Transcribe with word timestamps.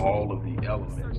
All 0.00 0.30
of 0.30 0.44
the 0.44 0.64
elements. 0.64 1.18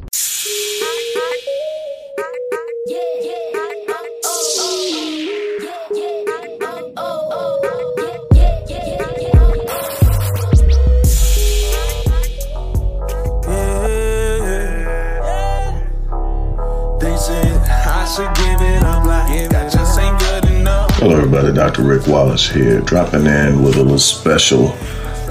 Hello, 20.99 21.17
everybody. 21.17 21.53
Dr. 21.53 21.83
Rick 21.83 22.07
Wallace 22.07 22.49
here, 22.49 22.79
dropping 22.81 23.25
in 23.25 23.61
with 23.61 23.75
a 23.75 23.83
little 23.83 23.99
special 23.99 24.73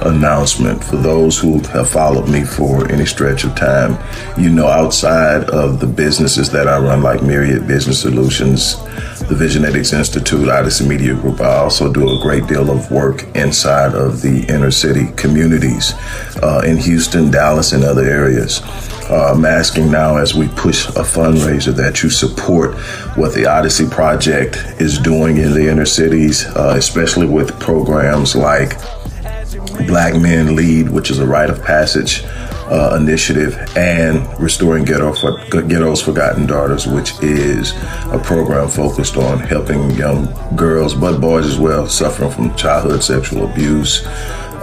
announcement 0.01 0.83
for 0.83 0.97
those 0.97 1.37
who 1.37 1.59
have 1.69 1.89
followed 1.89 2.29
me 2.29 2.43
for 2.43 2.89
any 2.91 3.05
stretch 3.05 3.43
of 3.43 3.55
time. 3.55 3.97
You 4.37 4.49
know, 4.49 4.67
outside 4.67 5.49
of 5.49 5.79
the 5.79 5.87
businesses 5.87 6.49
that 6.51 6.67
I 6.67 6.79
run, 6.79 7.01
like 7.01 7.21
Myriad 7.21 7.67
Business 7.67 8.01
Solutions, 8.01 8.77
the 9.27 9.35
Visionetics 9.35 9.97
Institute, 9.97 10.49
Odyssey 10.49 10.87
Media 10.87 11.13
Group, 11.13 11.41
I 11.41 11.57
also 11.57 11.91
do 11.91 12.09
a 12.09 12.21
great 12.21 12.47
deal 12.47 12.69
of 12.71 12.91
work 12.91 13.23
inside 13.35 13.93
of 13.93 14.21
the 14.21 14.45
inner 14.47 14.71
city 14.71 15.11
communities 15.15 15.93
uh, 16.41 16.61
in 16.65 16.77
Houston, 16.77 17.31
Dallas, 17.31 17.73
and 17.73 17.83
other 17.83 18.05
areas 18.05 18.61
uh, 19.09 19.33
I'm 19.33 19.43
asking 19.43 19.89
now 19.89 20.17
as 20.17 20.35
we 20.35 20.47
push 20.49 20.87
a 20.89 21.01
fundraiser 21.01 21.75
that 21.75 22.03
you 22.03 22.11
support 22.11 22.75
what 23.17 23.33
the 23.33 23.47
Odyssey 23.47 23.87
Project 23.89 24.57
is 24.79 24.99
doing 24.99 25.37
in 25.37 25.51
the 25.51 25.67
inner 25.67 25.85
cities, 25.85 26.45
uh, 26.45 26.75
especially 26.77 27.25
with 27.25 27.59
programs 27.59 28.35
like 28.35 28.79
Black 29.87 30.13
Men 30.13 30.55
Lead, 30.55 30.89
which 30.89 31.09
is 31.09 31.19
a 31.19 31.25
rite 31.25 31.49
of 31.49 31.63
passage 31.63 32.23
uh, 32.25 32.97
initiative, 32.99 33.57
and 33.75 34.27
Restoring 34.39 34.85
Ghetto 34.85 35.13
for, 35.13 35.37
Ghetto's 35.49 36.01
Forgotten 36.01 36.45
Daughters, 36.45 36.85
which 36.87 37.11
is 37.21 37.73
a 38.11 38.21
program 38.23 38.67
focused 38.67 39.17
on 39.17 39.39
helping 39.39 39.91
young 39.91 40.27
girls, 40.55 40.93
but 40.93 41.19
boys 41.19 41.45
as 41.45 41.57
well, 41.57 41.87
suffering 41.87 42.31
from 42.31 42.55
childhood 42.55 43.03
sexual 43.03 43.49
abuse 43.49 44.05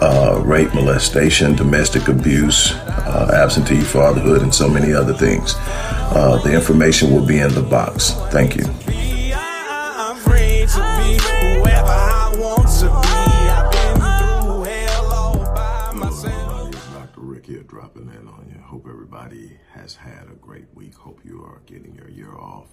uh, 0.01 0.43
rape, 0.45 0.75
molestation, 0.75 1.55
domestic 1.57 2.09
abuse, 2.09 2.73
uh, 2.73 3.31
absentee 3.35 3.81
fatherhood, 3.81 4.43
and 4.43 4.55
so 4.55 4.69
many 4.69 4.93
other 4.93 5.15
things. 5.15 5.55
Uh, 5.59 6.41
the 6.45 6.53
information 6.53 7.13
will 7.13 7.25
be 7.25 7.39
in 7.39 7.53
the 7.55 7.63
box. 7.63 8.13
Thank 8.31 8.57
you. 8.57 8.65
Hope 18.67 18.89
everybody 18.91 19.57
has 19.75 19.95
had 19.95 20.25
a 20.29 20.35
great 20.35 20.67
week. 20.75 20.97
Hope 20.97 21.21
you 21.25 21.41
are 21.45 21.61
getting 21.67 21.95
your 21.95 22.11
year 22.11 22.35
off 22.35 22.67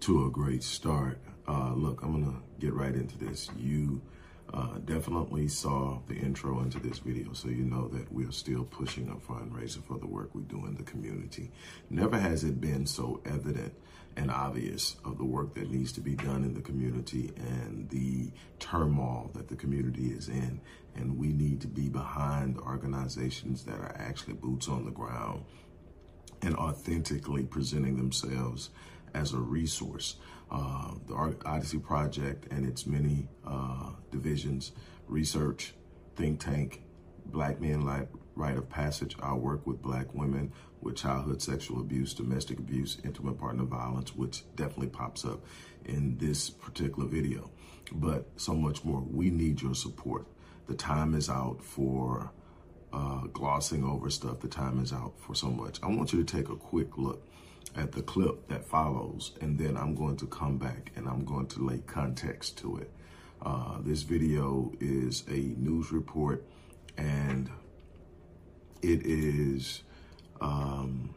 to 0.00 0.26
a 0.26 0.30
great 0.30 0.62
start. 0.62 1.18
Uh, 1.48 1.72
look, 1.74 2.02
I'm 2.04 2.12
going 2.12 2.24
to 2.24 2.40
get 2.64 2.72
right 2.72 2.94
into 2.94 3.18
this. 3.18 3.50
You 3.56 4.00
uh, 4.54 4.78
definitely 4.84 5.48
saw 5.48 5.98
the 6.06 6.14
intro 6.14 6.60
into 6.60 6.78
this 6.78 7.00
video, 7.00 7.32
so 7.32 7.48
you 7.48 7.64
know 7.64 7.88
that 7.88 8.12
we're 8.12 8.30
still 8.30 8.62
pushing 8.62 9.08
a 9.08 9.16
fundraiser 9.16 9.82
for 9.82 9.98
the 9.98 10.06
work 10.06 10.36
we 10.36 10.42
do 10.42 10.64
in 10.66 10.76
the 10.76 10.84
community. 10.84 11.50
Never 11.90 12.16
has 12.16 12.44
it 12.44 12.60
been 12.60 12.86
so 12.86 13.20
evident 13.26 13.74
and 14.16 14.30
obvious 14.30 14.96
of 15.04 15.18
the 15.18 15.24
work 15.24 15.54
that 15.54 15.68
needs 15.70 15.92
to 15.92 16.00
be 16.00 16.14
done 16.14 16.44
in 16.44 16.54
the 16.54 16.60
community 16.60 17.32
and 17.36 17.88
the 17.90 18.30
turmoil 18.60 19.30
that 19.34 19.48
the 19.48 19.56
community 19.56 20.08
is 20.10 20.28
in. 20.28 20.60
And 20.98 21.16
we 21.16 21.28
need 21.28 21.60
to 21.60 21.68
be 21.68 21.88
behind 21.88 22.58
organizations 22.58 23.64
that 23.64 23.78
are 23.78 23.94
actually 23.96 24.34
boots 24.34 24.68
on 24.68 24.84
the 24.84 24.90
ground 24.90 25.44
and 26.42 26.56
authentically 26.56 27.44
presenting 27.44 27.96
themselves 27.96 28.70
as 29.14 29.32
a 29.32 29.38
resource. 29.38 30.16
Uh, 30.50 30.94
the 31.06 31.14
Odyssey 31.44 31.78
Project 31.78 32.50
and 32.50 32.66
its 32.66 32.86
many 32.86 33.28
uh, 33.46 33.90
divisions, 34.10 34.72
research, 35.06 35.74
think 36.16 36.40
tank, 36.40 36.82
Black 37.26 37.60
Men 37.60 37.82
like 37.82 38.08
Rite 38.34 38.56
of 38.56 38.68
Passage. 38.68 39.16
I 39.22 39.34
work 39.34 39.66
with 39.66 39.82
black 39.82 40.14
women 40.14 40.52
with 40.80 40.96
childhood 40.96 41.42
sexual 41.42 41.80
abuse, 41.80 42.14
domestic 42.14 42.58
abuse, 42.58 42.98
intimate 43.04 43.38
partner 43.38 43.64
violence, 43.64 44.14
which 44.14 44.44
definitely 44.56 44.88
pops 44.88 45.24
up 45.24 45.44
in 45.84 46.16
this 46.18 46.48
particular 46.48 47.08
video. 47.08 47.50
But 47.92 48.28
so 48.36 48.54
much 48.54 48.84
more. 48.84 49.00
We 49.00 49.30
need 49.30 49.60
your 49.60 49.74
support. 49.74 50.26
The 50.68 50.74
time 50.74 51.14
is 51.14 51.30
out 51.30 51.64
for 51.64 52.30
uh, 52.92 53.22
glossing 53.32 53.84
over 53.84 54.10
stuff. 54.10 54.40
The 54.40 54.48
time 54.48 54.80
is 54.80 54.92
out 54.92 55.14
for 55.18 55.34
so 55.34 55.48
much. 55.48 55.78
I 55.82 55.86
want 55.86 56.12
you 56.12 56.22
to 56.22 56.36
take 56.36 56.50
a 56.50 56.56
quick 56.56 56.98
look 56.98 57.26
at 57.74 57.92
the 57.92 58.02
clip 58.02 58.48
that 58.48 58.66
follows, 58.66 59.32
and 59.40 59.58
then 59.58 59.76
I'm 59.76 59.94
going 59.94 60.16
to 60.18 60.26
come 60.26 60.58
back 60.58 60.92
and 60.94 61.08
I'm 61.08 61.24
going 61.24 61.46
to 61.48 61.64
lay 61.64 61.78
context 61.78 62.58
to 62.58 62.76
it. 62.76 62.90
Uh, 63.40 63.78
this 63.80 64.02
video 64.02 64.72
is 64.80 65.24
a 65.28 65.38
news 65.58 65.90
report, 65.90 66.44
and 66.96 67.48
it 68.82 69.06
is 69.06 69.82
um, 70.40 71.14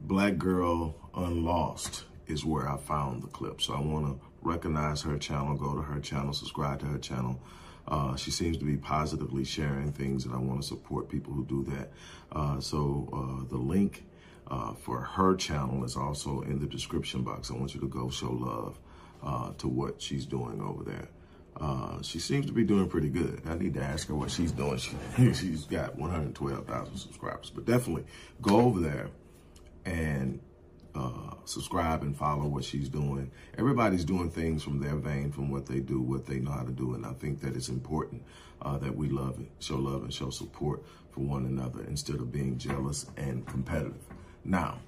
Black 0.00 0.38
Girl 0.38 0.94
Unlost 1.14 2.04
is 2.26 2.44
where 2.44 2.68
I 2.68 2.76
found 2.76 3.22
the 3.22 3.28
clip. 3.28 3.60
So 3.60 3.74
I 3.74 3.80
want 3.80 4.06
to 4.06 4.26
recognize 4.40 5.02
her 5.02 5.18
channel, 5.18 5.56
go 5.56 5.74
to 5.74 5.82
her 5.82 6.00
channel, 6.00 6.32
subscribe 6.32 6.80
to 6.80 6.86
her 6.86 6.98
channel. 6.98 7.40
Uh, 7.88 8.16
she 8.16 8.30
seems 8.30 8.56
to 8.58 8.64
be 8.64 8.76
positively 8.76 9.44
sharing 9.44 9.92
things, 9.92 10.24
and 10.24 10.34
I 10.34 10.38
want 10.38 10.60
to 10.60 10.66
support 10.66 11.08
people 11.08 11.32
who 11.32 11.44
do 11.44 11.64
that. 11.64 11.92
Uh, 12.32 12.60
so 12.60 13.08
uh, 13.12 13.48
the 13.48 13.58
link 13.58 14.04
uh, 14.48 14.74
for 14.74 15.00
her 15.00 15.34
channel 15.36 15.84
is 15.84 15.96
also 15.96 16.42
in 16.42 16.58
the 16.58 16.66
description 16.66 17.22
box. 17.22 17.50
I 17.50 17.54
want 17.54 17.74
you 17.74 17.80
to 17.80 17.88
go 17.88 18.10
show 18.10 18.30
love 18.30 18.78
uh, 19.22 19.52
to 19.58 19.68
what 19.68 20.00
she's 20.00 20.26
doing 20.26 20.60
over 20.60 20.84
there. 20.84 21.08
Uh, 21.58 22.02
she 22.02 22.18
seems 22.18 22.46
to 22.46 22.52
be 22.52 22.64
doing 22.64 22.88
pretty 22.88 23.08
good. 23.08 23.42
I 23.46 23.54
need 23.54 23.74
to 23.74 23.82
ask 23.82 24.08
her 24.08 24.14
what 24.14 24.30
she's 24.30 24.52
doing. 24.52 24.78
She, 24.78 24.92
she's 25.32 25.64
got 25.64 25.96
112,000 25.96 26.96
subscribers, 26.96 27.50
but 27.50 27.64
definitely 27.64 28.04
go 28.42 28.60
over 28.60 28.80
there 28.80 29.08
and 29.84 30.40
uh, 30.96 31.34
subscribe 31.44 32.02
and 32.02 32.16
follow 32.16 32.46
what 32.46 32.64
she's 32.64 32.88
doing. 32.88 33.30
Everybody's 33.58 34.04
doing 34.04 34.30
things 34.30 34.62
from 34.62 34.80
their 34.80 34.96
vein, 34.96 35.30
from 35.30 35.50
what 35.50 35.66
they 35.66 35.80
do, 35.80 36.00
what 36.00 36.26
they 36.26 36.38
know 36.38 36.50
how 36.50 36.62
to 36.62 36.72
do. 36.72 36.94
And 36.94 37.04
I 37.04 37.12
think 37.12 37.40
that 37.40 37.56
it's 37.56 37.68
important 37.68 38.22
uh, 38.62 38.78
that 38.78 38.96
we 38.96 39.08
love 39.08 39.38
it, 39.40 39.48
show 39.58 39.76
love 39.76 40.02
and 40.02 40.12
show 40.12 40.30
support 40.30 40.82
for 41.10 41.20
one 41.20 41.46
another 41.46 41.84
instead 41.84 42.16
of 42.16 42.32
being 42.32 42.58
jealous 42.58 43.06
and 43.16 43.46
competitive. 43.46 44.02
Now, 44.44 44.78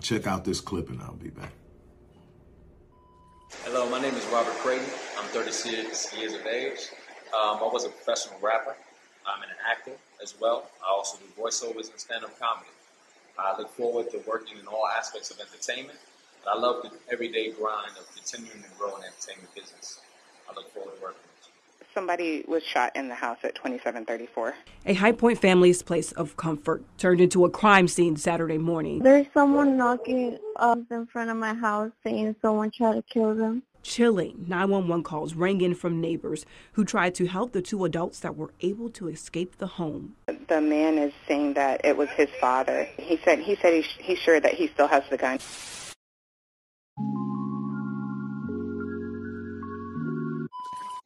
check 0.00 0.26
out 0.26 0.44
this 0.44 0.60
clip 0.60 0.90
and 0.90 1.00
I'll 1.02 1.14
be 1.14 1.30
back. 1.30 1.52
Hello, 3.64 3.88
my 3.88 4.00
name 4.00 4.14
is 4.14 4.24
Robert 4.26 4.54
Creighton. 4.54 4.88
I'm 5.18 5.26
36 5.28 6.16
years 6.16 6.34
of 6.34 6.46
age. 6.46 6.88
Um, 7.32 7.58
I 7.60 7.68
was 7.72 7.84
a 7.84 7.88
professional 7.88 8.38
rapper. 8.40 8.76
I'm 9.26 9.42
an 9.42 9.48
actor 9.70 9.92
as 10.22 10.34
well. 10.40 10.70
I 10.82 10.90
also 10.90 11.18
do 11.18 11.42
voiceovers 11.42 11.90
and 11.90 11.98
stand-up 11.98 12.38
comedy. 12.38 12.68
I 13.38 13.56
look 13.56 13.70
forward 13.70 14.10
to 14.10 14.20
working 14.26 14.58
in 14.58 14.66
all 14.66 14.86
aspects 14.96 15.30
of 15.30 15.38
entertainment. 15.40 15.98
I 16.46 16.58
love 16.58 16.82
the 16.82 16.90
everyday 17.12 17.52
grind 17.52 17.92
of 17.98 18.06
continuing 18.14 18.62
to 18.62 18.68
grow 18.78 18.96
in 18.96 19.04
entertainment 19.04 19.54
business. 19.54 20.00
I 20.50 20.54
look 20.54 20.72
forward 20.72 20.96
to 20.96 21.02
working 21.02 21.28
somebody 21.98 22.44
was 22.46 22.62
shot 22.62 22.94
in 22.94 23.08
the 23.08 23.14
house 23.16 23.38
at 23.42 23.56
2734. 23.56 24.54
A 24.86 24.94
High 24.94 25.10
Point 25.10 25.40
family's 25.40 25.82
place 25.82 26.12
of 26.12 26.36
comfort 26.36 26.84
turned 26.96 27.20
into 27.20 27.44
a 27.44 27.50
crime 27.50 27.88
scene 27.88 28.14
Saturday 28.14 28.56
morning. 28.56 29.00
There's 29.00 29.26
someone 29.34 29.76
knocking 29.76 30.38
up 30.54 30.78
in 30.92 31.06
front 31.06 31.28
of 31.28 31.36
my 31.36 31.54
house 31.54 31.90
saying 32.04 32.36
someone 32.40 32.70
tried 32.70 32.94
to 32.94 33.02
kill 33.02 33.34
them. 33.34 33.64
Chilling 33.82 34.44
911 34.46 35.02
calls 35.02 35.34
rang 35.34 35.60
in 35.60 35.74
from 35.74 36.00
neighbors 36.00 36.46
who 36.74 36.84
tried 36.84 37.16
to 37.16 37.26
help 37.26 37.50
the 37.50 37.62
two 37.62 37.84
adults 37.84 38.20
that 38.20 38.36
were 38.36 38.52
able 38.60 38.90
to 38.90 39.08
escape 39.08 39.58
the 39.58 39.66
home. 39.66 40.14
The 40.48 40.62
man 40.62 40.96
is 40.96 41.12
saying 41.26 41.54
that 41.54 41.82
it 41.84 41.94
was 41.94 42.08
his 42.08 42.30
father. 42.40 42.88
He 42.96 43.18
said 43.22 43.38
he 43.40 43.54
said 43.56 43.74
he's, 43.74 43.84
he's 43.98 44.18
sure 44.18 44.40
that 44.40 44.54
he 44.54 44.68
still 44.68 44.88
has 44.88 45.02
the 45.10 45.18
gun. 45.18 45.38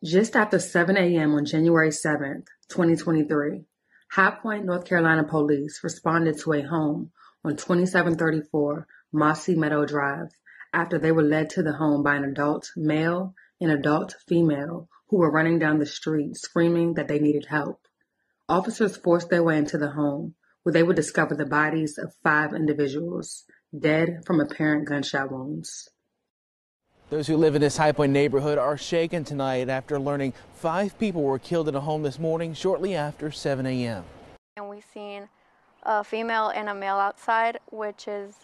Just 0.04 0.36
after 0.36 0.60
7 0.60 0.96
a.m. 0.96 1.34
on 1.34 1.44
January 1.44 1.90
7, 1.90 2.44
2023, 2.68 3.64
High 4.12 4.30
Point, 4.40 4.64
North 4.64 4.84
Carolina 4.84 5.24
police 5.24 5.80
responded 5.82 6.38
to 6.38 6.52
a 6.52 6.62
home 6.62 7.10
on 7.44 7.56
2734 7.56 8.86
Mossy 9.12 9.56
Meadow 9.56 9.84
Drive 9.84 10.28
after 10.72 10.98
they 10.98 11.10
were 11.10 11.22
led 11.22 11.50
to 11.50 11.64
the 11.64 11.72
home 11.72 12.04
by 12.04 12.14
an 12.14 12.24
adult 12.24 12.70
male 12.76 13.34
and 13.60 13.72
adult 13.72 14.14
female 14.28 14.88
who 15.08 15.18
were 15.18 15.32
running 15.32 15.58
down 15.58 15.78
the 15.78 15.86
street 15.86 16.36
screaming 16.36 16.94
that 16.94 17.08
they 17.08 17.18
needed 17.18 17.46
help. 17.48 17.80
Officers 18.52 18.98
forced 18.98 19.30
their 19.30 19.42
way 19.42 19.56
into 19.56 19.78
the 19.78 19.92
home 19.92 20.34
where 20.62 20.74
they 20.74 20.82
would 20.82 20.94
discover 20.94 21.34
the 21.34 21.46
bodies 21.46 21.96
of 21.96 22.12
five 22.22 22.52
individuals 22.52 23.44
dead 23.76 24.24
from 24.26 24.40
apparent 24.40 24.86
gunshot 24.86 25.32
wounds. 25.32 25.88
Those 27.08 27.26
who 27.26 27.38
live 27.38 27.54
in 27.54 27.62
this 27.62 27.78
High 27.78 27.92
Point 27.92 28.12
neighborhood 28.12 28.58
are 28.58 28.76
shaken 28.76 29.24
tonight 29.24 29.70
after 29.70 29.98
learning 29.98 30.34
five 30.52 30.98
people 30.98 31.22
were 31.22 31.38
killed 31.38 31.66
in 31.66 31.74
a 31.74 31.80
home 31.80 32.02
this 32.02 32.18
morning 32.18 32.52
shortly 32.52 32.94
after 32.94 33.30
7 33.30 33.64
a.m. 33.64 34.04
And 34.58 34.68
we've 34.68 34.84
seen 34.84 35.30
a 35.84 36.04
female 36.04 36.48
and 36.48 36.68
a 36.68 36.74
male 36.74 36.96
outside, 36.96 37.58
which 37.70 38.06
is 38.06 38.36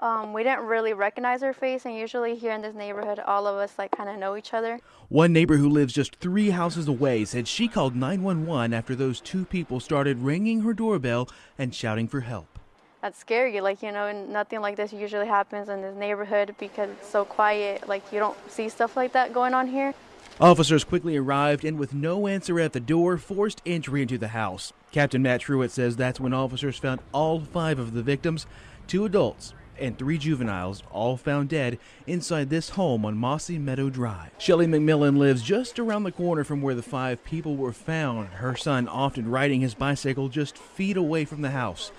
um, 0.00 0.32
we 0.32 0.44
didn't 0.44 0.64
really 0.66 0.92
recognize 0.92 1.42
her 1.42 1.52
face, 1.52 1.84
and 1.84 1.96
usually 1.96 2.36
here 2.36 2.52
in 2.52 2.62
this 2.62 2.74
neighborhood, 2.74 3.18
all 3.18 3.46
of 3.46 3.56
us 3.56 3.74
like 3.78 3.90
kind 3.90 4.08
of 4.08 4.16
know 4.16 4.36
each 4.36 4.54
other. 4.54 4.78
One 5.08 5.32
neighbor 5.32 5.56
who 5.56 5.68
lives 5.68 5.92
just 5.92 6.16
three 6.16 6.50
houses 6.50 6.86
away 6.86 7.24
said 7.24 7.48
she 7.48 7.66
called 7.66 7.96
911 7.96 8.72
after 8.72 8.94
those 8.94 9.20
two 9.20 9.44
people 9.44 9.80
started 9.80 10.20
ringing 10.20 10.60
her 10.60 10.72
doorbell 10.72 11.28
and 11.58 11.74
shouting 11.74 12.06
for 12.06 12.20
help. 12.20 12.58
That's 13.02 13.18
scary. 13.18 13.60
Like, 13.60 13.82
you 13.82 13.90
know, 13.90 14.12
nothing 14.26 14.60
like 14.60 14.76
this 14.76 14.92
usually 14.92 15.26
happens 15.26 15.68
in 15.68 15.82
this 15.82 15.96
neighborhood 15.96 16.54
because 16.58 16.90
it's 16.90 17.08
so 17.08 17.24
quiet. 17.24 17.88
Like, 17.88 18.12
you 18.12 18.18
don't 18.18 18.36
see 18.50 18.68
stuff 18.68 18.96
like 18.96 19.12
that 19.12 19.32
going 19.32 19.54
on 19.54 19.66
here. 19.66 19.94
Officers 20.40 20.84
quickly 20.84 21.16
arrived 21.16 21.64
and, 21.64 21.78
with 21.78 21.92
no 21.92 22.28
answer 22.28 22.60
at 22.60 22.72
the 22.72 22.80
door, 22.80 23.18
forced 23.18 23.62
entry 23.66 24.02
into 24.02 24.18
the 24.18 24.28
house. 24.28 24.72
Captain 24.92 25.22
Matt 25.22 25.40
Truitt 25.40 25.70
says 25.70 25.96
that's 25.96 26.20
when 26.20 26.32
officers 26.32 26.76
found 26.76 27.00
all 27.12 27.40
five 27.40 27.80
of 27.80 27.94
the 27.94 28.02
victims, 28.02 28.46
two 28.86 29.04
adults 29.04 29.54
and 29.80 29.98
three 29.98 30.18
juveniles, 30.18 30.82
all 30.90 31.16
found 31.16 31.48
dead 31.48 31.78
inside 32.06 32.50
this 32.50 32.70
home 32.70 33.04
on 33.04 33.16
Mossy 33.16 33.58
Meadow 33.58 33.90
Drive. 33.90 34.30
Shelly 34.38 34.66
McMillan 34.66 35.18
lives 35.18 35.42
just 35.42 35.78
around 35.78 36.04
the 36.04 36.12
corner 36.12 36.44
from 36.44 36.62
where 36.62 36.74
the 36.74 36.82
five 36.82 37.24
people 37.24 37.56
were 37.56 37.72
found, 37.72 38.28
her 38.28 38.56
son 38.56 38.88
often 38.88 39.30
riding 39.30 39.60
his 39.60 39.74
bicycle 39.74 40.28
just 40.28 40.56
feet 40.58 40.96
away 40.96 41.24
from 41.24 41.42
the 41.42 41.50
house, 41.50 41.92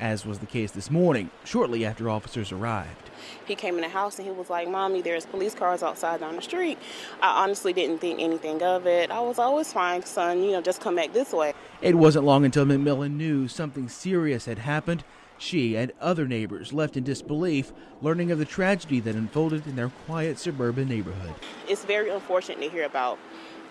as 0.00 0.26
was 0.26 0.38
the 0.38 0.46
case 0.46 0.70
this 0.72 0.90
morning, 0.90 1.30
shortly 1.44 1.84
after 1.84 2.08
officers 2.10 2.52
arrived. 2.52 3.10
He 3.46 3.54
came 3.54 3.76
in 3.76 3.82
the 3.82 3.88
house 3.88 4.18
and 4.18 4.26
he 4.26 4.32
was 4.32 4.50
like, 4.50 4.68
Mommy, 4.68 5.00
there's 5.00 5.26
police 5.26 5.54
cars 5.54 5.82
outside 5.82 6.20
down 6.20 6.36
the 6.36 6.42
street. 6.42 6.78
I 7.22 7.42
honestly 7.42 7.72
didn't 7.72 7.98
think 7.98 8.20
anything 8.20 8.62
of 8.62 8.86
it. 8.86 9.10
I 9.10 9.20
was 9.20 9.38
always 9.38 9.72
fine, 9.72 10.02
son, 10.04 10.42
you 10.42 10.52
know, 10.52 10.60
just 10.60 10.80
come 10.80 10.96
back 10.96 11.12
this 11.12 11.32
way. 11.32 11.54
It 11.80 11.94
wasn't 11.94 12.24
long 12.24 12.44
until 12.44 12.64
McMillan 12.64 13.16
knew 13.16 13.48
something 13.48 13.88
serious 13.88 14.46
had 14.46 14.58
happened 14.58 15.04
she 15.44 15.76
and 15.76 15.92
other 16.00 16.26
neighbors 16.26 16.72
left 16.72 16.96
in 16.96 17.04
disbelief, 17.04 17.72
learning 18.00 18.30
of 18.30 18.38
the 18.38 18.44
tragedy 18.44 18.98
that 19.00 19.14
unfolded 19.14 19.66
in 19.66 19.76
their 19.76 19.90
quiet 20.06 20.38
suburban 20.38 20.88
neighborhood. 20.88 21.34
It's 21.68 21.84
very 21.84 22.10
unfortunate 22.10 22.60
to 22.60 22.68
hear 22.70 22.84
about 22.84 23.18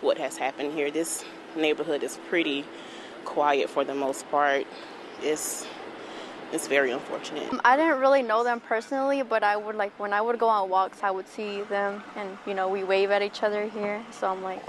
what 0.01 0.17
has 0.17 0.37
happened 0.37 0.73
here. 0.73 0.91
This 0.91 1.25
neighborhood 1.55 2.03
is 2.03 2.19
pretty 2.29 2.63
quiet 3.25 3.69
for 3.69 3.83
the 3.83 3.95
most 3.95 4.29
part. 4.29 4.65
It's 5.21 5.65
it's 6.51 6.67
very 6.67 6.91
unfortunate. 6.91 7.49
I 7.65 7.75
didn't 7.75 7.99
really 7.99 8.21
know 8.21 8.43
them 8.43 8.59
personally, 8.59 9.23
but 9.23 9.43
I 9.43 9.57
would 9.57 9.75
like 9.75 9.99
when 9.99 10.13
I 10.13 10.21
would 10.21 10.37
go 10.37 10.47
on 10.47 10.69
walks, 10.69 11.01
I 11.01 11.09
would 11.09 11.27
see 11.27 11.61
them, 11.63 12.03
and 12.15 12.37
you 12.45 12.53
know 12.53 12.69
we 12.69 12.83
wave 12.83 13.09
at 13.09 13.23
each 13.23 13.41
other 13.41 13.67
here. 13.67 14.03
So 14.11 14.27
I'm 14.27 14.43
like, 14.43 14.61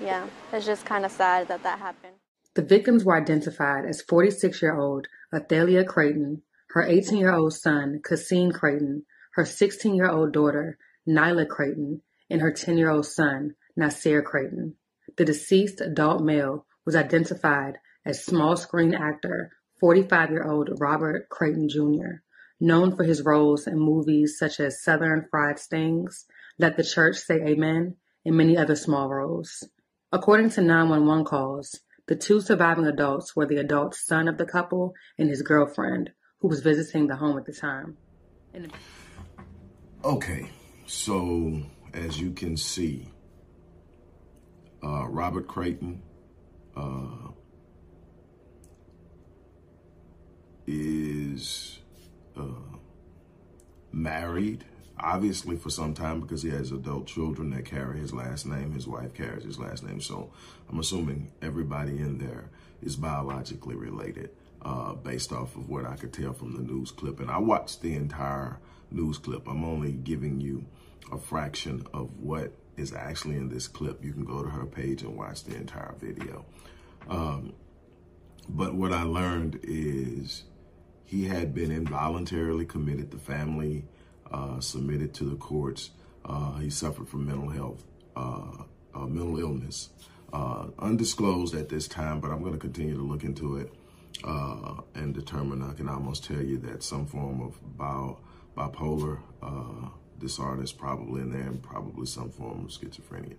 yeah, 0.00 0.26
it's 0.52 0.64
just 0.64 0.86
kind 0.86 1.04
of 1.04 1.12
sad 1.12 1.48
that 1.48 1.62
that 1.64 1.78
happened. 1.78 2.14
The 2.54 2.62
victims 2.62 3.04
were 3.04 3.14
identified 3.14 3.84
as 3.84 4.00
46 4.00 4.62
year 4.62 4.76
old 4.76 5.06
Athalia 5.32 5.84
Creighton, 5.84 6.42
her 6.70 6.82
18 6.82 7.18
year 7.18 7.32
old 7.32 7.52
son, 7.52 8.00
Cassine 8.02 8.52
Creighton, 8.52 9.04
her 9.34 9.44
16 9.44 9.94
year 9.94 10.08
old 10.08 10.32
daughter, 10.32 10.78
Nyla 11.06 11.48
Creighton, 11.48 12.02
and 12.30 12.40
her 12.40 12.52
10 12.52 12.78
year 12.78 12.90
old 12.90 13.06
son, 13.06 13.54
Nasir 13.76 14.22
Creighton. 14.22 14.76
The 15.16 15.24
deceased 15.24 15.80
adult 15.80 16.22
male 16.22 16.66
was 16.84 16.96
identified 16.96 17.78
as 18.04 18.24
small 18.24 18.56
screen 18.56 18.94
actor 18.94 19.52
45 19.80 20.30
year 20.30 20.44
old 20.44 20.70
Robert 20.80 21.28
Creighton 21.28 21.68
Jr., 21.68 22.22
known 22.60 22.96
for 22.96 23.04
his 23.04 23.22
roles 23.22 23.66
in 23.66 23.78
movies 23.78 24.36
such 24.38 24.58
as 24.60 24.82
Southern 24.82 25.26
Fried 25.30 25.58
Stings, 25.58 26.26
Let 26.58 26.76
the 26.76 26.84
Church 26.84 27.16
Say 27.16 27.36
Amen, 27.36 27.96
and 28.24 28.36
many 28.36 28.56
other 28.56 28.76
small 28.76 29.08
roles. 29.08 29.64
According 30.10 30.50
to 30.50 30.62
911 30.62 31.24
calls, 31.24 31.80
the 32.08 32.16
two 32.16 32.40
surviving 32.40 32.86
adults 32.86 33.36
were 33.36 33.46
the 33.46 33.58
adult 33.58 33.94
son 33.94 34.28
of 34.28 34.38
the 34.38 34.46
couple 34.46 34.94
and 35.18 35.28
his 35.28 35.42
girlfriend, 35.42 36.10
who 36.40 36.48
was 36.48 36.60
visiting 36.60 37.06
the 37.06 37.16
home 37.16 37.36
at 37.38 37.44
the 37.44 37.52
time. 37.52 37.98
Okay, 40.02 40.50
so 40.86 41.62
as 41.92 42.18
you 42.18 42.32
can 42.32 42.56
see, 42.56 43.08
uh, 44.82 45.06
Robert 45.08 45.46
Creighton 45.46 46.02
uh, 46.74 47.28
is 50.66 51.78
uh, 52.36 52.42
married 53.92 54.64
obviously 55.00 55.56
for 55.56 55.70
some 55.70 55.94
time 55.94 56.20
because 56.20 56.42
he 56.42 56.50
has 56.50 56.72
adult 56.72 57.06
children 57.06 57.50
that 57.50 57.64
carry 57.64 57.98
his 57.98 58.12
last 58.12 58.46
name. 58.46 58.72
His 58.72 58.86
wife 58.86 59.14
carries 59.14 59.44
his 59.44 59.58
last 59.58 59.82
name. 59.84 60.00
So 60.00 60.30
I'm 60.68 60.78
assuming 60.78 61.32
everybody 61.42 61.98
in 61.98 62.18
there 62.18 62.50
is 62.82 62.96
biologically 62.96 63.74
related 63.74 64.30
uh, 64.62 64.94
based 64.94 65.32
off 65.32 65.56
of 65.56 65.68
what 65.68 65.84
I 65.84 65.96
could 65.96 66.12
tell 66.12 66.32
from 66.32 66.54
the 66.54 66.62
news 66.62 66.90
clip. 66.90 67.20
And 67.20 67.30
I 67.30 67.38
watched 67.38 67.82
the 67.82 67.94
entire 67.94 68.58
news 68.90 69.18
clip. 69.18 69.48
I'm 69.48 69.64
only 69.64 69.92
giving 69.92 70.40
you 70.40 70.64
a 71.12 71.18
fraction 71.18 71.86
of 71.94 72.18
what 72.18 72.52
is 72.76 72.92
actually 72.92 73.36
in 73.36 73.48
this 73.48 73.68
clip. 73.68 74.04
You 74.04 74.12
can 74.12 74.24
go 74.24 74.42
to 74.42 74.48
her 74.48 74.66
page 74.66 75.02
and 75.02 75.16
watch 75.16 75.44
the 75.44 75.56
entire 75.56 75.94
video. 75.98 76.44
Um, 77.08 77.54
but 78.48 78.74
what 78.74 78.92
I 78.92 79.02
learned 79.02 79.60
is 79.62 80.44
he 81.04 81.24
had 81.24 81.54
been 81.54 81.70
involuntarily 81.70 82.66
committed. 82.66 83.10
The 83.10 83.18
family 83.18 83.84
uh, 84.32 84.60
submitted 84.60 85.14
to 85.14 85.24
the 85.24 85.36
courts. 85.36 85.90
Uh, 86.24 86.56
he 86.58 86.70
suffered 86.70 87.08
from 87.08 87.26
mental 87.26 87.48
health, 87.48 87.84
uh, 88.16 88.64
uh 88.94 89.06
mental 89.06 89.38
illness, 89.38 89.90
uh, 90.32 90.66
undisclosed 90.78 91.54
at 91.54 91.68
this 91.68 91.88
time, 91.88 92.20
but 92.20 92.30
I'm 92.30 92.40
going 92.40 92.52
to 92.52 92.58
continue 92.58 92.94
to 92.94 93.02
look 93.02 93.24
into 93.24 93.56
it 93.56 93.72
and 94.94 95.14
determine. 95.14 95.62
I 95.62 95.74
can 95.74 95.88
almost 95.88 96.24
tell 96.24 96.42
you 96.42 96.58
that 96.58 96.82
some 96.82 97.06
form 97.06 97.40
of 97.40 97.56
bio, 97.76 98.18
bipolar 98.56 99.20
disorder 100.18 100.62
is 100.62 100.72
probably 100.72 101.22
in 101.22 101.30
there 101.30 101.42
and 101.42 101.62
probably 101.62 102.06
some 102.06 102.30
form 102.30 102.64
of 102.64 102.70
schizophrenia. 102.70 103.36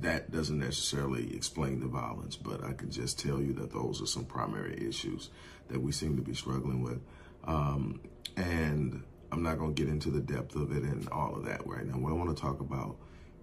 That 0.00 0.30
doesn't 0.30 0.58
necessarily 0.58 1.34
explain 1.34 1.80
the 1.80 1.88
violence, 1.88 2.36
but 2.36 2.64
I 2.64 2.72
can 2.72 2.90
just 2.90 3.18
tell 3.18 3.40
you 3.40 3.52
that 3.54 3.72
those 3.72 4.00
are 4.00 4.06
some 4.06 4.24
primary 4.24 4.86
issues 4.88 5.30
that 5.68 5.80
we 5.80 5.92
seem 5.92 6.16
to 6.16 6.22
be 6.22 6.34
struggling 6.34 6.82
with. 6.82 7.00
Um, 7.44 8.00
and 8.36 9.02
I'm 9.32 9.42
not 9.42 9.58
going 9.58 9.74
to 9.74 9.82
get 9.82 9.90
into 9.90 10.10
the 10.10 10.20
depth 10.20 10.56
of 10.56 10.72
it 10.72 10.82
and 10.82 11.08
all 11.10 11.34
of 11.36 11.44
that 11.44 11.66
right 11.66 11.86
now. 11.86 11.94
What 11.94 12.12
I 12.12 12.16
want 12.16 12.36
to 12.36 12.40
talk 12.40 12.60
about 12.60 12.96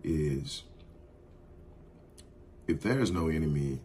is 0.04 0.64
if 2.68 2.82
there 2.82 3.00
is 3.00 3.12
no 3.12 3.30
enemy 3.30 3.80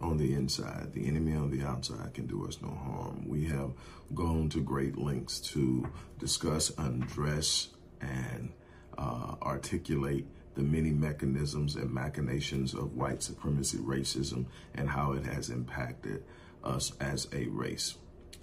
on 0.00 0.16
the 0.16 0.34
inside, 0.34 0.92
the 0.92 1.06
enemy 1.06 1.34
on 1.34 1.50
the 1.50 1.66
outside 1.66 2.14
can 2.14 2.26
do 2.26 2.46
us 2.46 2.58
no 2.62 2.68
harm. 2.68 3.28
We 3.28 3.46
have 3.46 3.72
gone 4.14 4.48
to 4.50 4.60
great 4.60 4.96
lengths 4.96 5.40
to 5.52 5.88
discuss, 6.18 6.70
undress, 6.78 7.68
and 8.00 8.52
uh, 8.96 9.34
articulate 9.42 10.26
the 10.54 10.62
many 10.62 10.90
mechanisms 10.90 11.76
and 11.76 11.92
machinations 11.92 12.74
of 12.74 12.94
white 12.94 13.22
supremacy 13.22 13.78
racism 13.78 14.46
and 14.74 14.88
how 14.88 15.12
it 15.12 15.24
has 15.24 15.50
impacted 15.50 16.24
us 16.64 16.92
as 17.00 17.28
a 17.32 17.46
race. 17.46 17.96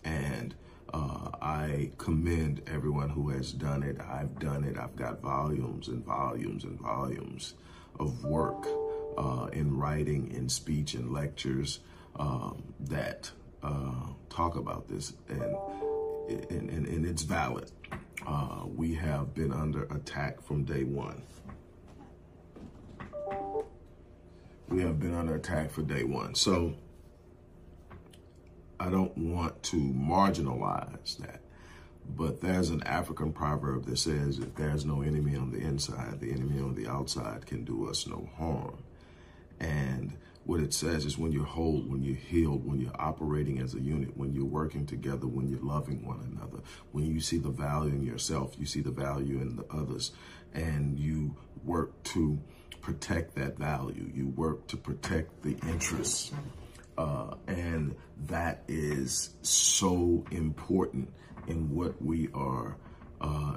And 0.03 0.55
uh, 0.94 1.30
I 1.42 1.92
commend 1.98 2.62
everyone 2.68 3.10
who 3.10 3.30
has 3.30 3.51
done 3.51 3.84
it. 3.84 3.98
I've 4.00 4.39
done 4.39 4.63
it. 4.63 4.77
I've 4.77 4.96
got 4.96 5.22
volumes 5.22 5.88
and 5.88 6.06
volumes 6.06 6.63
and 6.63 6.80
volumes 6.80 7.56
of 8.00 8.24
work 8.24 8.68
uh, 9.18 9.48
in 9.51 9.75
writing, 9.75 10.32
in 10.32 10.50
speech, 10.50 10.94
and 10.94 11.12
lectures 11.12 11.80
um, 12.18 12.63
that 12.80 13.32
uh, 13.63 14.08
talk 14.30 14.56
about 14.56 14.88
this, 14.88 15.13
and, 15.30 15.56
and, 16.30 16.70
and, 16.70 16.88
and 16.88 17.06
it's 17.06 17.24
valid. 17.24 17.72
Uh, 18.25 18.63
we 18.75 18.94
have 18.94 19.34
been 19.34 19.51
under 19.51 19.84
attack 19.86 20.42
from 20.42 20.63
day 20.63 20.84
one. 20.84 21.22
We 24.68 24.82
have 24.82 25.00
been 25.00 25.13
under 25.13 25.36
attack 25.36 25.72
for 25.72 25.84
day 25.84 26.04
one. 26.04 26.36
So, 26.36 26.74
I 28.79 28.89
don't 28.89 29.17
want 29.17 29.62
to 29.63 29.77
marginalize 29.77 31.17
that. 31.17 31.41
But 32.08 32.41
there's 32.41 32.70
an 32.70 32.84
African 32.84 33.34
proverb 33.34 33.86
that 33.86 33.98
says, 33.98 34.38
if 34.38 34.53
there's 34.55 34.86
no 34.86 35.01
enemy 35.01 35.36
on 35.36 35.51
the 35.51 35.60
inside, 35.60 36.20
the 36.20 36.32
enemy 36.32 36.62
on 36.62 36.75
the 36.75 36.88
outside 36.88 37.46
can 37.46 37.63
do 37.63 37.89
us 37.89 38.05
no 38.05 38.29
harm. 38.38 38.77
And 39.60 40.17
what 40.44 40.60
it 40.60 40.74
says 40.74 41.05
is 41.05 41.17
when 41.17 41.32
you're 41.32 41.46
whole, 41.46 41.82
when 41.82 42.03
you're 42.03 42.15
healed, 42.15 42.67
when 42.67 42.79
you're 42.79 43.01
operating 43.01 43.60
as 43.60 43.74
a 43.74 43.79
unit, 43.79 44.15
when 44.15 44.34
you're 44.34 44.46
working 44.46 44.86
together, 44.86 45.25
when 45.25 45.48
you're 45.48 45.63
loving 45.63 46.05
one 46.05 46.20
another, 46.32 46.60
when 46.91 47.05
you 47.05 47.20
see 47.20 47.38
the 47.38 47.50
value 47.50 47.94
in 47.94 48.03
yourself, 48.03 48.53
you 48.60 48.67
see 48.67 48.82
the 48.82 48.91
value 48.91 49.41
in 49.41 49.55
the 49.55 49.65
others, 49.72 50.12
and 50.53 51.00
you 51.00 51.36
work 51.63 52.03
to 52.03 52.38
protect 52.82 53.34
that 53.34 53.58
value. 53.58 54.12
You 54.13 54.27
work 54.27 54.67
to 54.67 54.77
protect 54.77 55.41
the 55.41 55.58
interests 55.67 56.32
uh, 56.97 57.35
and 57.47 57.95
that 58.27 58.63
is 58.67 59.31
so 59.41 60.25
important 60.31 61.11
in 61.47 61.73
what 61.75 62.01
we 62.01 62.29
are 62.33 62.77
uh, 63.21 63.55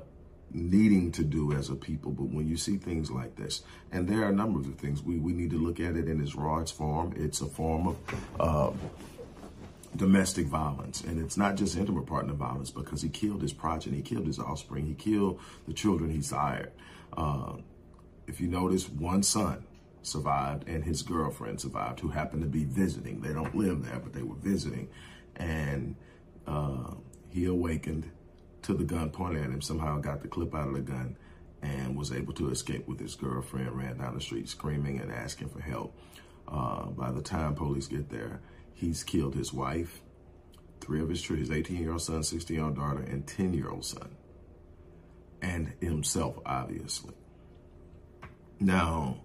needing 0.53 1.13
to 1.13 1.25
do 1.25 1.53
as 1.53 1.71
a 1.71 1.75
people. 1.75 2.13
But 2.13 2.29
when 2.31 2.49
you 2.49 2.57
see 2.57 2.77
things 2.77 3.11
like 3.11 3.37
this, 3.37 3.63
and 3.93 4.09
there 4.09 4.23
are 4.23 4.31
a 4.31 4.35
number 4.35 4.61
of 4.61 4.75
things, 4.77 5.03
we, 5.03 5.19
we 5.19 5.33
need 5.33 5.51
to 5.51 5.59
look 5.59 5.81
at 5.81 5.97
it 5.97 6.09
in 6.09 6.21
its 6.21 6.35
rawest 6.35 6.75
form. 6.75 7.15
It's 7.17 7.41
a 7.41 7.47
form 7.47 7.89
of 7.89 7.97
uh, 8.41 8.71
domestic 9.97 10.47
violence. 10.47 11.03
And 11.03 11.21
it's 11.21 11.37
not 11.37 11.57
just 11.57 11.77
intimate 11.77 12.07
partner 12.07 12.35
violence 12.35 12.71
because 12.71 13.03
he 13.03 13.09
killed 13.09 13.43
his 13.43 13.53
progeny, 13.53 13.99
he 13.99 14.03
killed 14.03 14.27
his 14.27 14.39
offspring, 14.39 14.87
he 14.87 14.95
killed 14.95 15.41
the 15.67 15.75
children 15.75 16.11
he 16.11 16.23
sired. 16.23 16.73
Uh, 17.17 17.55
if 18.27 18.41
you 18.41 18.49
notice, 18.49 18.89
one 18.89 19.23
son 19.23 19.65
survived 20.03 20.69
and 20.69 20.85
his 20.85 21.03
girlfriend 21.03 21.61
survived 21.61 22.01
who 22.01 22.09
happened 22.09 22.43
to 22.43 22.49
be 22.49 22.65
visiting. 22.65 23.21
They 23.21 23.33
don't 23.33 23.55
live 23.55 23.85
there, 23.85 23.99
but 23.99 24.13
they 24.13 24.23
were 24.23 24.37
visiting. 24.37 24.89
And 25.37 25.97
uh, 26.47 26.95
he 27.31 27.45
awakened 27.45 28.11
to 28.63 28.75
the 28.75 28.85
gun 28.85 29.11
pointed 29.11 29.45
at 29.45 29.51
him, 29.51 29.61
somehow 29.61 29.99
got 29.99 30.23
the 30.23 30.29
clip 30.29 30.55
out 30.55 30.69
of 30.69 30.75
the 30.75 30.81
gun 30.81 31.17
and 31.63 31.97
was 31.97 32.13
able 32.13 32.33
to 32.35 32.51
escape 32.51 32.87
with 32.87 33.01
his 33.01 33.15
girlfriend, 33.15 33.77
ran 33.77 33.99
down 33.99 34.15
the 34.15 34.21
street 34.21 34.49
screaming 34.49 35.01
and 35.01 35.13
asking 35.13 35.49
for 35.49 35.61
help. 35.61 35.97
Uh, 36.47 36.87
by 36.87 37.11
the 37.11 37.21
time 37.21 37.55
police 37.55 37.87
get 37.87 38.09
there, 38.11 38.41
he's 38.75 39.05
killed 39.05 39.35
his 39.35 39.53
wife, 39.53 40.01
three 40.81 41.03
of 41.03 41.09
his 41.09 41.21
children, 41.21 41.47
his 41.47 41.51
18-year-old 41.51 42.01
son, 42.01 42.21
16-year-old 42.21 42.77
daughter, 42.77 43.01
and 43.01 43.27
10-year-old 43.27 43.85
son, 43.85 44.17
and 45.43 45.73
himself, 45.81 46.39
obviously. 46.47 47.15
Now, 48.61 49.19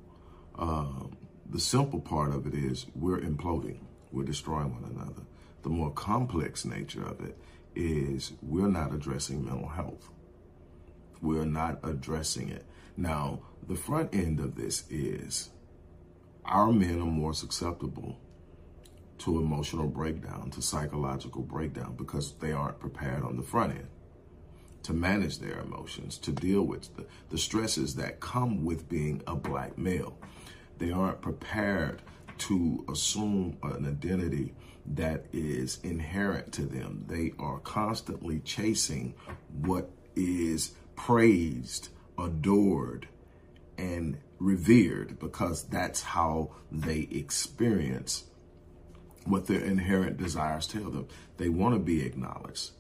the 0.57 1.59
simple 1.59 1.99
part 1.99 2.33
of 2.33 2.47
it 2.47 2.53
is 2.53 2.85
we're 2.95 3.19
imploding. 3.19 3.79
We're 4.11 4.23
destroying 4.23 4.73
one 4.73 4.91
another. 4.91 5.23
The 5.63 5.69
more 5.69 5.91
complex 5.91 6.65
nature 6.65 7.03
of 7.03 7.21
it 7.21 7.37
is 7.75 8.33
we're 8.41 8.67
not 8.67 8.93
addressing 8.93 9.43
mental 9.43 9.69
health. 9.69 10.09
We're 11.21 11.45
not 11.45 11.79
addressing 11.83 12.49
it. 12.49 12.65
Now, 12.97 13.41
the 13.67 13.75
front 13.75 14.13
end 14.13 14.39
of 14.39 14.55
this 14.55 14.83
is 14.89 15.49
our 16.45 16.71
men 16.71 16.99
are 16.99 17.05
more 17.05 17.33
susceptible 17.33 18.19
to 19.19 19.39
emotional 19.39 19.87
breakdown, 19.87 20.51
to 20.51 20.61
psychological 20.61 21.41
breakdown, 21.41 21.95
because 21.95 22.33
they 22.39 22.51
aren't 22.51 22.79
prepared 22.79 23.23
on 23.23 23.37
the 23.37 23.43
front 23.43 23.71
end 23.71 23.87
to 24.83 24.93
manage 24.93 25.39
their 25.39 25.61
emotions, 25.61 26.17
to 26.17 26.31
deal 26.31 26.63
with 26.63 26.93
the, 26.97 27.05
the 27.29 27.37
stresses 27.37 27.95
that 27.95 28.19
come 28.19 28.65
with 28.65 28.89
being 28.89 29.23
a 29.27 29.35
black 29.35 29.77
male. 29.77 30.17
They 30.77 30.91
aren't 30.91 31.21
prepared 31.21 32.01
to 32.39 32.85
assume 32.89 33.57
an 33.63 33.85
identity 33.85 34.53
that 34.85 35.25
is 35.31 35.79
inherent 35.83 36.51
to 36.53 36.63
them. 36.63 37.05
They 37.07 37.33
are 37.39 37.59
constantly 37.59 38.39
chasing 38.39 39.13
what 39.61 39.89
is 40.15 40.73
praised, 40.95 41.89
adored, 42.17 43.07
and 43.77 44.17
revered 44.39 45.19
because 45.19 45.63
that's 45.63 46.01
how 46.01 46.51
they 46.71 47.07
experience 47.11 48.25
what 49.25 49.47
their 49.47 49.61
inherent 49.61 50.17
desires 50.17 50.67
tell 50.67 50.89
them. 50.89 51.07
They 51.37 51.49
want 51.49 51.75
to 51.75 51.79
be 51.79 52.03
acknowledged, 52.05 52.71